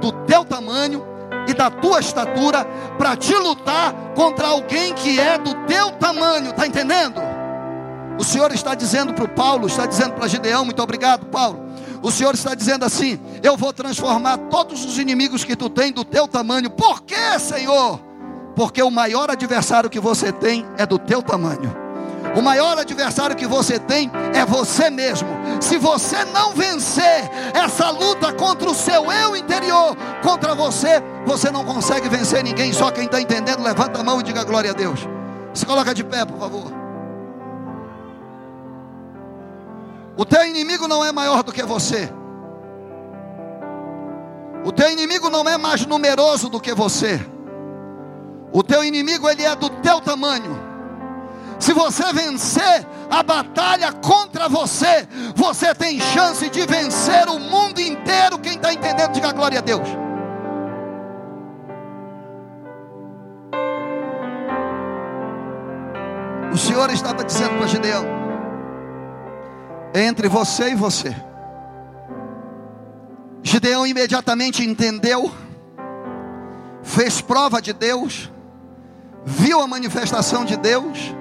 do 0.00 0.10
teu 0.24 0.42
tamanho 0.42 1.04
e 1.46 1.52
da 1.52 1.70
tua 1.70 2.00
estatura, 2.00 2.64
para 2.96 3.14
te 3.14 3.34
lutar 3.34 3.92
contra 4.14 4.48
alguém 4.48 4.94
que 4.94 5.20
é 5.20 5.36
do 5.36 5.54
teu 5.66 5.92
tamanho, 5.92 6.50
está 6.50 6.66
entendendo? 6.66 7.20
O 8.18 8.24
Senhor 8.24 8.50
está 8.52 8.74
dizendo 8.74 9.12
para 9.12 9.24
o 9.24 9.28
Paulo, 9.28 9.66
está 9.66 9.84
dizendo 9.84 10.14
para 10.14 10.26
Gideão, 10.26 10.64
muito 10.64 10.82
obrigado, 10.82 11.26
Paulo. 11.26 11.66
O 12.02 12.10
Senhor 12.10 12.34
está 12.34 12.54
dizendo 12.54 12.84
assim: 12.84 13.20
Eu 13.42 13.56
vou 13.56 13.72
transformar 13.72 14.38
todos 14.48 14.84
os 14.84 14.98
inimigos 14.98 15.44
que 15.44 15.54
tu 15.54 15.68
tem 15.68 15.92
do 15.92 16.04
teu 16.04 16.26
tamanho. 16.26 16.70
Por 16.70 17.02
quê, 17.02 17.38
Senhor? 17.38 18.00
Porque 18.54 18.82
o 18.82 18.90
maior 18.90 19.30
adversário 19.30 19.90
que 19.90 20.00
você 20.00 20.32
tem 20.32 20.64
é 20.78 20.86
do 20.86 20.98
teu 20.98 21.22
tamanho. 21.22 21.85
O 22.36 22.42
maior 22.42 22.78
adversário 22.78 23.34
que 23.34 23.46
você 23.46 23.78
tem 23.78 24.10
é 24.34 24.44
você 24.44 24.90
mesmo. 24.90 25.26
Se 25.58 25.78
você 25.78 26.22
não 26.26 26.52
vencer 26.52 27.30
essa 27.54 27.88
luta 27.88 28.30
contra 28.34 28.68
o 28.68 28.74
seu 28.74 29.10
eu 29.10 29.34
interior, 29.34 29.96
contra 30.22 30.54
você, 30.54 31.02
você 31.24 31.50
não 31.50 31.64
consegue 31.64 32.10
vencer 32.10 32.44
ninguém. 32.44 32.74
Só 32.74 32.90
quem 32.90 33.06
está 33.06 33.18
entendendo, 33.18 33.62
levanta 33.62 34.00
a 34.00 34.04
mão 34.04 34.20
e 34.20 34.22
diga 34.22 34.44
glória 34.44 34.72
a 34.72 34.74
Deus. 34.74 35.00
Se 35.54 35.64
coloca 35.64 35.94
de 35.94 36.04
pé, 36.04 36.26
por 36.26 36.38
favor. 36.38 36.70
O 40.14 40.26
teu 40.26 40.44
inimigo 40.44 40.86
não 40.86 41.02
é 41.02 41.10
maior 41.12 41.42
do 41.42 41.50
que 41.50 41.62
você. 41.62 42.12
O 44.62 44.72
teu 44.72 44.90
inimigo 44.90 45.30
não 45.30 45.48
é 45.48 45.56
mais 45.56 45.86
numeroso 45.86 46.50
do 46.50 46.60
que 46.60 46.74
você. 46.74 47.18
O 48.52 48.62
teu 48.62 48.84
inimigo 48.84 49.26
ele 49.26 49.42
é 49.42 49.56
do 49.56 49.70
teu 49.70 50.02
tamanho. 50.02 50.65
Se 51.58 51.72
você 51.72 52.12
vencer 52.12 52.86
a 53.10 53.22
batalha 53.22 53.92
contra 53.92 54.48
você, 54.48 55.08
você 55.34 55.74
tem 55.74 55.98
chance 56.00 56.48
de 56.50 56.66
vencer 56.66 57.28
o 57.28 57.38
mundo 57.38 57.80
inteiro. 57.80 58.38
Quem 58.38 58.54
está 58.54 58.72
entendendo, 58.72 59.12
diga 59.12 59.32
glória 59.32 59.58
a 59.58 59.62
Deus. 59.62 59.88
O 66.52 66.58
Senhor 66.58 66.90
estava 66.90 67.24
dizendo 67.24 67.56
para 67.56 67.66
Gideão: 67.66 68.04
entre 69.94 70.28
você 70.28 70.70
e 70.70 70.74
você. 70.74 71.14
Gideão 73.42 73.86
imediatamente 73.86 74.64
entendeu, 74.64 75.32
fez 76.82 77.20
prova 77.20 77.62
de 77.62 77.72
Deus, 77.72 78.30
viu 79.24 79.60
a 79.60 79.66
manifestação 79.66 80.44
de 80.44 80.56
Deus 80.56 81.14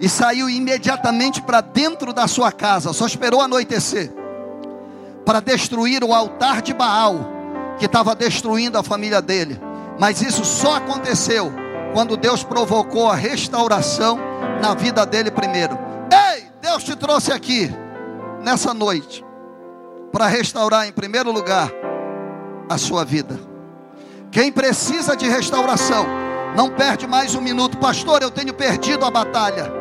e 0.00 0.08
saiu 0.08 0.48
imediatamente 0.48 1.42
para 1.42 1.60
dentro 1.60 2.12
da 2.12 2.26
sua 2.26 2.52
casa, 2.52 2.92
só 2.92 3.06
esperou 3.06 3.40
anoitecer 3.40 4.12
para 5.24 5.40
destruir 5.40 6.02
o 6.04 6.14
altar 6.14 6.62
de 6.62 6.72
Baal 6.72 7.16
que 7.78 7.86
estava 7.86 8.14
destruindo 8.14 8.78
a 8.78 8.82
família 8.82 9.20
dele. 9.20 9.60
Mas 9.98 10.22
isso 10.22 10.44
só 10.44 10.76
aconteceu 10.76 11.52
quando 11.92 12.16
Deus 12.16 12.42
provocou 12.42 13.10
a 13.10 13.14
restauração 13.14 14.18
na 14.62 14.74
vida 14.74 15.04
dele 15.04 15.30
primeiro. 15.30 15.78
Ei, 16.34 16.46
Deus 16.62 16.84
te 16.84 16.94
trouxe 16.96 17.32
aqui 17.32 17.70
nessa 18.42 18.72
noite 18.72 19.24
para 20.12 20.26
restaurar 20.26 20.86
em 20.86 20.92
primeiro 20.92 21.30
lugar 21.30 21.70
a 22.68 22.78
sua 22.78 23.04
vida. 23.04 23.38
Quem 24.30 24.52
precisa 24.52 25.16
de 25.16 25.28
restauração, 25.28 26.06
não 26.56 26.70
perde 26.70 27.06
mais 27.06 27.34
um 27.34 27.40
minuto, 27.40 27.78
pastor. 27.78 28.22
Eu 28.22 28.30
tenho 28.30 28.52
perdido 28.54 29.04
a 29.04 29.10
batalha. 29.10 29.77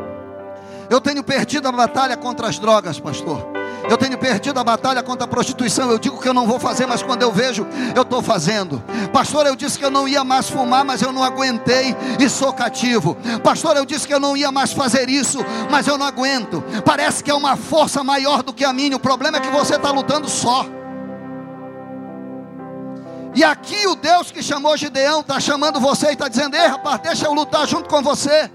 Eu 0.89 1.01
tenho 1.01 1.23
perdido 1.23 1.67
a 1.67 1.71
batalha 1.71 2.15
contra 2.15 2.47
as 2.47 2.57
drogas, 2.57 2.99
pastor. 2.99 3.57
Eu 3.89 3.97
tenho 3.97 4.17
perdido 4.17 4.59
a 4.59 4.63
batalha 4.63 5.01
contra 5.01 5.25
a 5.25 5.27
prostituição. 5.27 5.89
Eu 5.89 5.99
digo 5.99 6.19
que 6.19 6.27
eu 6.27 6.33
não 6.33 6.45
vou 6.45 6.59
fazer, 6.59 6.85
mas 6.85 7.01
quando 7.01 7.21
eu 7.21 7.31
vejo, 7.31 7.65
eu 7.95 8.01
estou 8.01 8.21
fazendo. 8.21 8.83
Pastor, 9.13 9.45
eu 9.45 9.55
disse 9.55 9.77
que 9.77 9.85
eu 9.85 9.91
não 9.91 10.07
ia 10.07 10.23
mais 10.23 10.49
fumar, 10.49 10.83
mas 10.83 11.01
eu 11.01 11.11
não 11.11 11.23
aguentei 11.23 11.95
e 12.19 12.29
sou 12.29 12.51
cativo. 12.51 13.15
Pastor, 13.43 13.77
eu 13.77 13.85
disse 13.85 14.07
que 14.07 14.13
eu 14.13 14.19
não 14.19 14.35
ia 14.35 14.51
mais 14.51 14.73
fazer 14.73 15.09
isso, 15.09 15.39
mas 15.69 15.87
eu 15.87 15.97
não 15.97 16.05
aguento. 16.05 16.63
Parece 16.85 17.23
que 17.23 17.31
é 17.31 17.33
uma 17.33 17.55
força 17.55 18.03
maior 18.03 18.43
do 18.43 18.53
que 18.53 18.65
a 18.65 18.73
minha. 18.73 18.95
O 18.95 18.99
problema 18.99 19.37
é 19.37 19.41
que 19.41 19.49
você 19.49 19.75
está 19.75 19.91
lutando 19.91 20.29
só. 20.29 20.65
E 23.35 23.43
aqui 23.43 23.85
o 23.87 23.95
Deus 23.95 24.31
que 24.31 24.41
chamou 24.41 24.75
Gideão 24.75 25.21
está 25.21 25.39
chamando 25.39 25.79
você 25.79 26.07
e 26.07 26.13
está 26.13 26.27
dizendo: 26.27 26.55
Ei 26.55 26.67
rapaz, 26.67 26.99
deixa 27.01 27.25
eu 27.25 27.33
lutar 27.33 27.67
junto 27.67 27.87
com 27.87 28.01
você. 28.01 28.49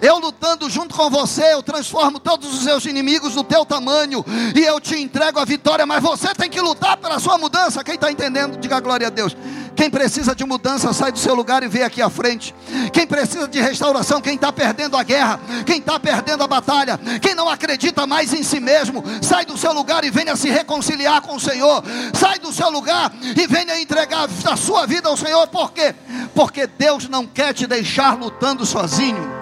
Eu 0.00 0.18
lutando 0.18 0.70
junto 0.70 0.94
com 0.94 1.10
você, 1.10 1.54
eu 1.54 1.62
transformo 1.62 2.20
todos 2.20 2.52
os 2.54 2.62
seus 2.62 2.84
inimigos 2.86 3.34
no 3.34 3.42
teu 3.42 3.66
tamanho 3.66 4.24
e 4.54 4.60
eu 4.60 4.80
te 4.80 4.96
entrego 4.96 5.40
a 5.40 5.44
vitória. 5.44 5.84
Mas 5.84 6.02
você 6.02 6.34
tem 6.34 6.48
que 6.48 6.60
lutar 6.60 6.96
pela 6.96 7.18
sua 7.18 7.36
mudança. 7.36 7.82
Quem 7.82 7.94
está 7.94 8.10
entendendo, 8.10 8.58
diga 8.58 8.78
glória 8.80 9.08
a 9.08 9.10
Deus. 9.10 9.36
Quem 9.78 9.88
precisa 9.88 10.34
de 10.34 10.44
mudança, 10.44 10.92
sai 10.92 11.12
do 11.12 11.18
seu 11.20 11.36
lugar 11.36 11.62
e 11.62 11.68
vem 11.68 11.84
aqui 11.84 12.02
à 12.02 12.10
frente. 12.10 12.52
Quem 12.92 13.06
precisa 13.06 13.46
de 13.46 13.60
restauração, 13.60 14.20
quem 14.20 14.34
está 14.34 14.52
perdendo 14.52 14.96
a 14.96 15.04
guerra, 15.04 15.38
quem 15.64 15.78
está 15.78 16.00
perdendo 16.00 16.42
a 16.42 16.48
batalha, 16.48 16.98
quem 17.22 17.32
não 17.32 17.48
acredita 17.48 18.04
mais 18.04 18.32
em 18.32 18.42
si 18.42 18.58
mesmo, 18.58 19.04
sai 19.22 19.44
do 19.44 19.56
seu 19.56 19.72
lugar 19.72 20.02
e 20.02 20.10
venha 20.10 20.34
se 20.34 20.50
reconciliar 20.50 21.22
com 21.22 21.36
o 21.36 21.40
Senhor. 21.40 21.84
Sai 22.12 22.40
do 22.40 22.52
seu 22.52 22.70
lugar 22.70 23.12
e 23.22 23.46
venha 23.46 23.80
entregar 23.80 24.28
a 24.46 24.56
sua 24.56 24.84
vida 24.84 25.08
ao 25.08 25.16
Senhor. 25.16 25.46
Por 25.46 25.70
quê? 25.70 25.94
Porque 26.34 26.66
Deus 26.66 27.08
não 27.08 27.24
quer 27.24 27.54
te 27.54 27.64
deixar 27.64 28.18
lutando 28.18 28.66
sozinho. 28.66 29.37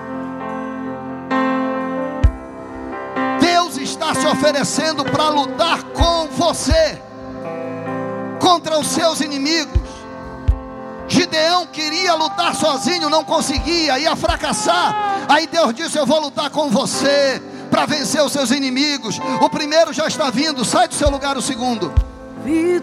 Está 4.06 4.14
se 4.14 4.26
oferecendo 4.26 5.04
para 5.04 5.28
lutar 5.30 5.82
com 5.84 6.28
você, 6.28 7.02
contra 8.40 8.78
os 8.78 8.86
seus 8.86 9.20
inimigos. 9.20 9.74
Gideão 11.08 11.66
queria 11.66 12.14
lutar 12.14 12.54
sozinho, 12.54 13.10
não 13.10 13.24
conseguia, 13.24 13.98
ia 13.98 14.14
fracassar. 14.14 15.24
Aí 15.28 15.48
Deus 15.48 15.74
disse: 15.74 15.98
Eu 15.98 16.06
vou 16.06 16.20
lutar 16.20 16.50
com 16.50 16.70
você 16.70 17.42
para 17.70 17.86
vencer 17.86 18.22
os 18.22 18.32
seus 18.32 18.50
inimigos. 18.50 19.18
O 19.40 19.48
primeiro 19.48 19.92
já 19.92 20.06
está 20.06 20.30
vindo, 20.30 20.64
sai 20.64 20.86
do 20.88 20.94
seu 20.94 21.10
lugar 21.10 21.36
o 21.36 21.42
segundo. 21.42 21.92
Vitorioso 22.44 22.76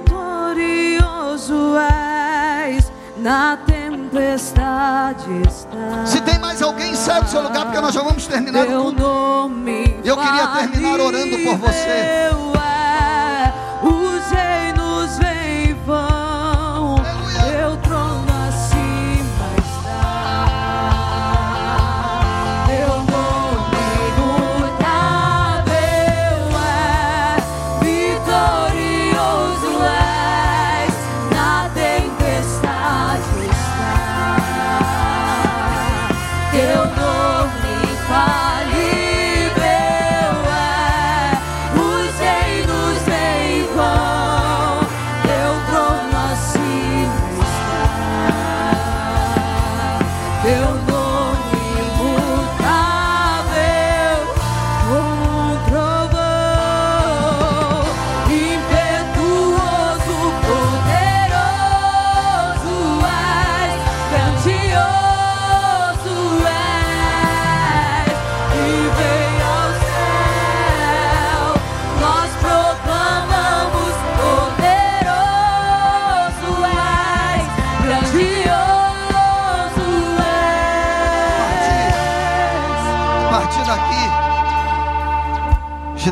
és 2.67 2.92
na 3.23 3.55
tempestade 3.55 5.31
está. 5.47 6.05
Se 6.05 6.19
tem 6.21 6.37
mais 6.39 6.61
alguém, 6.61 6.93
sai 6.93 7.21
do 7.21 7.29
seu 7.29 7.41
lugar, 7.41 7.65
porque 7.65 7.79
nós 7.79 7.93
já 7.93 8.03
vamos 8.03 8.27
terminar 8.27 8.67
o 8.67 8.83
culto. 8.83 9.51
Eu 10.03 10.17
queria 10.17 10.47
terminar 10.47 10.99
orando 10.99 11.37
por 11.39 11.57
você. 11.57 12.33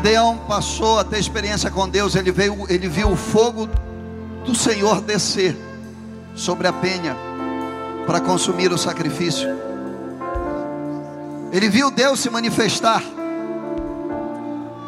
Gideão 0.02 0.36
passou 0.48 0.98
a 0.98 1.04
ter 1.04 1.20
experiência 1.20 1.70
com 1.70 1.88
Deus, 1.88 2.16
ele, 2.16 2.32
veio, 2.32 2.66
ele 2.68 2.88
viu 2.88 3.12
o 3.12 3.16
fogo 3.16 3.68
do 4.44 4.52
Senhor 4.52 5.00
descer 5.00 5.56
sobre 6.34 6.66
a 6.66 6.72
penha 6.72 7.16
para 8.04 8.20
consumir 8.20 8.72
o 8.72 8.76
sacrifício. 8.76 9.48
Ele 11.52 11.68
viu 11.68 11.88
Deus 11.88 12.18
se 12.18 12.28
manifestar. 12.28 13.00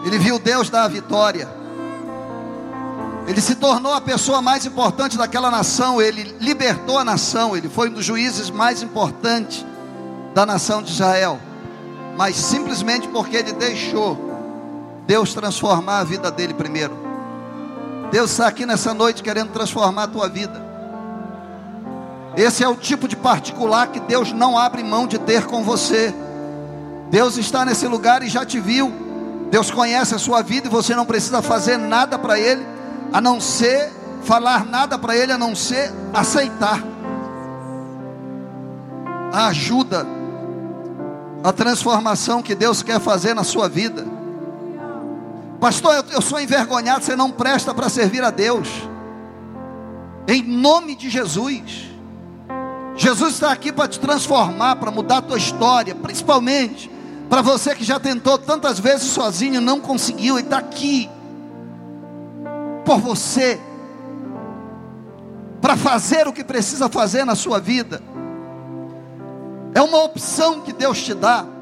Ele 0.05 0.19
viu 0.19 0.37
Deus 0.37 0.69
dar 0.69 0.83
a 0.83 0.89
vitória. 0.89 1.49
Ele 3.29 3.41
se 3.41 3.55
tornou 3.55 3.93
a 3.93 4.01
pessoa 4.01 4.43
mais 4.43 4.67
importante 4.67 5.17
daquela 5.17 5.49
nação. 5.49 6.03
Ele 6.03 6.25
libertou 6.41 6.99
a 6.99 7.05
nação. 7.05 7.57
Ele 7.57 7.69
foi 7.69 7.89
um 7.89 7.93
dos 7.93 8.05
juízes 8.05 8.51
mais 8.51 8.83
importantes 8.83 9.65
da 10.35 10.45
nação 10.45 10.83
de 10.83 10.91
Israel. 10.91 11.39
Mas 12.17 12.35
simplesmente 12.35 13.07
porque 13.07 13.37
ele 13.37 13.53
deixou 13.53 14.24
Deus 15.07 15.35
transformar 15.35 15.99
a 15.99 16.05
vida 16.05 16.31
dele 16.31 16.55
primeiro. 16.55 16.97
Deus 18.11 18.31
está 18.31 18.47
aqui 18.47 18.65
nessa 18.65 18.95
noite 18.95 19.23
querendo 19.23 19.51
transformar 19.51 20.05
a 20.05 20.09
tua 20.09 20.29
vida. 20.29 20.65
Esse 22.37 22.65
é 22.65 22.69
o 22.69 22.77
tipo 22.77 23.07
de 23.07 23.17
particular 23.17 23.89
que 23.89 24.01
Deus 24.01 24.33
não 24.33 24.59
abre 24.59 24.83
mão 24.83 25.07
de 25.07 25.19
ter 25.19 25.47
com 25.47 25.63
você. 25.63 26.15
Deus 27.11 27.37
está 27.37 27.65
nesse 27.65 27.87
lugar 27.87 28.23
e 28.23 28.29
já 28.29 28.45
te 28.45 28.59
viu. 28.59 28.93
Deus 29.51 29.71
conhece 29.71 30.15
a 30.15 30.19
sua 30.19 30.43
vida 30.43 30.67
e 30.67 30.71
você 30.71 30.95
não 30.95 31.05
precisa 31.05 31.41
fazer 31.43 31.77
nada 31.77 32.19
para 32.19 32.39
Ele, 32.39 32.67
a 33.13 33.21
não 33.21 33.41
ser 33.41 33.93
falar 34.23 34.65
nada 34.65 34.99
para 34.99 35.17
Ele, 35.17 35.33
a 35.33 35.39
não 35.39 35.55
ser 35.55 35.93
aceitar 36.13 36.83
a 39.33 39.49
ajuda, 39.49 40.07
a 41.43 41.53
transformação 41.53 42.43
que 42.43 42.55
Deus 42.55 42.83
quer 42.83 43.01
fazer 43.01 43.35
na 43.35 43.43
sua 43.43 43.69
vida. 43.69 44.14
Pastor, 45.65 46.05
eu, 46.13 46.21
sou 46.21 46.39
envergonhado, 46.39 47.03
você 47.03 47.17
não 47.17 47.31
presta 47.31 47.73
para 47.73 47.89
servir 47.89 48.23
a 48.23 48.29
Deus. 48.29 48.69
Em 50.29 50.43
nome 50.43 50.95
de 50.95 51.09
Jesus. 51.09 51.91
Jesus 52.95 53.33
está 53.33 53.51
aqui 53.51 53.73
para 53.73 53.89
te 53.89 53.99
transformar, 53.99 54.77
para 54.77 54.91
mudar 54.91 55.17
a 55.17 55.23
tua 55.23 55.39
história, 55.39 55.95
principalmente 55.95 56.91
para 57.31 57.41
você 57.41 57.75
que 57.75 57.83
já 57.83 57.99
tentou 57.99 58.37
tantas 58.37 58.79
vezes 58.79 59.07
sozinho, 59.07 59.59
não 59.59 59.81
conseguiu 59.81 60.39
e 60.39 60.43
está 60.43 60.59
aqui 60.59 61.09
por 62.85 62.99
você, 62.99 63.59
para 65.63 65.79
fazer 65.79 66.29
o 66.29 66.33
que 66.35 66.45
precisa 66.45 66.91
fazer 66.91 67.25
na 67.25 67.35
sua 67.35 67.59
vida. 67.59 68.03
É 69.75 69.81
uma 69.81 70.05
opção 70.05 70.61
que 70.61 70.75
Deus 70.75 71.03
te 71.03 71.15
dá. 71.15 71.54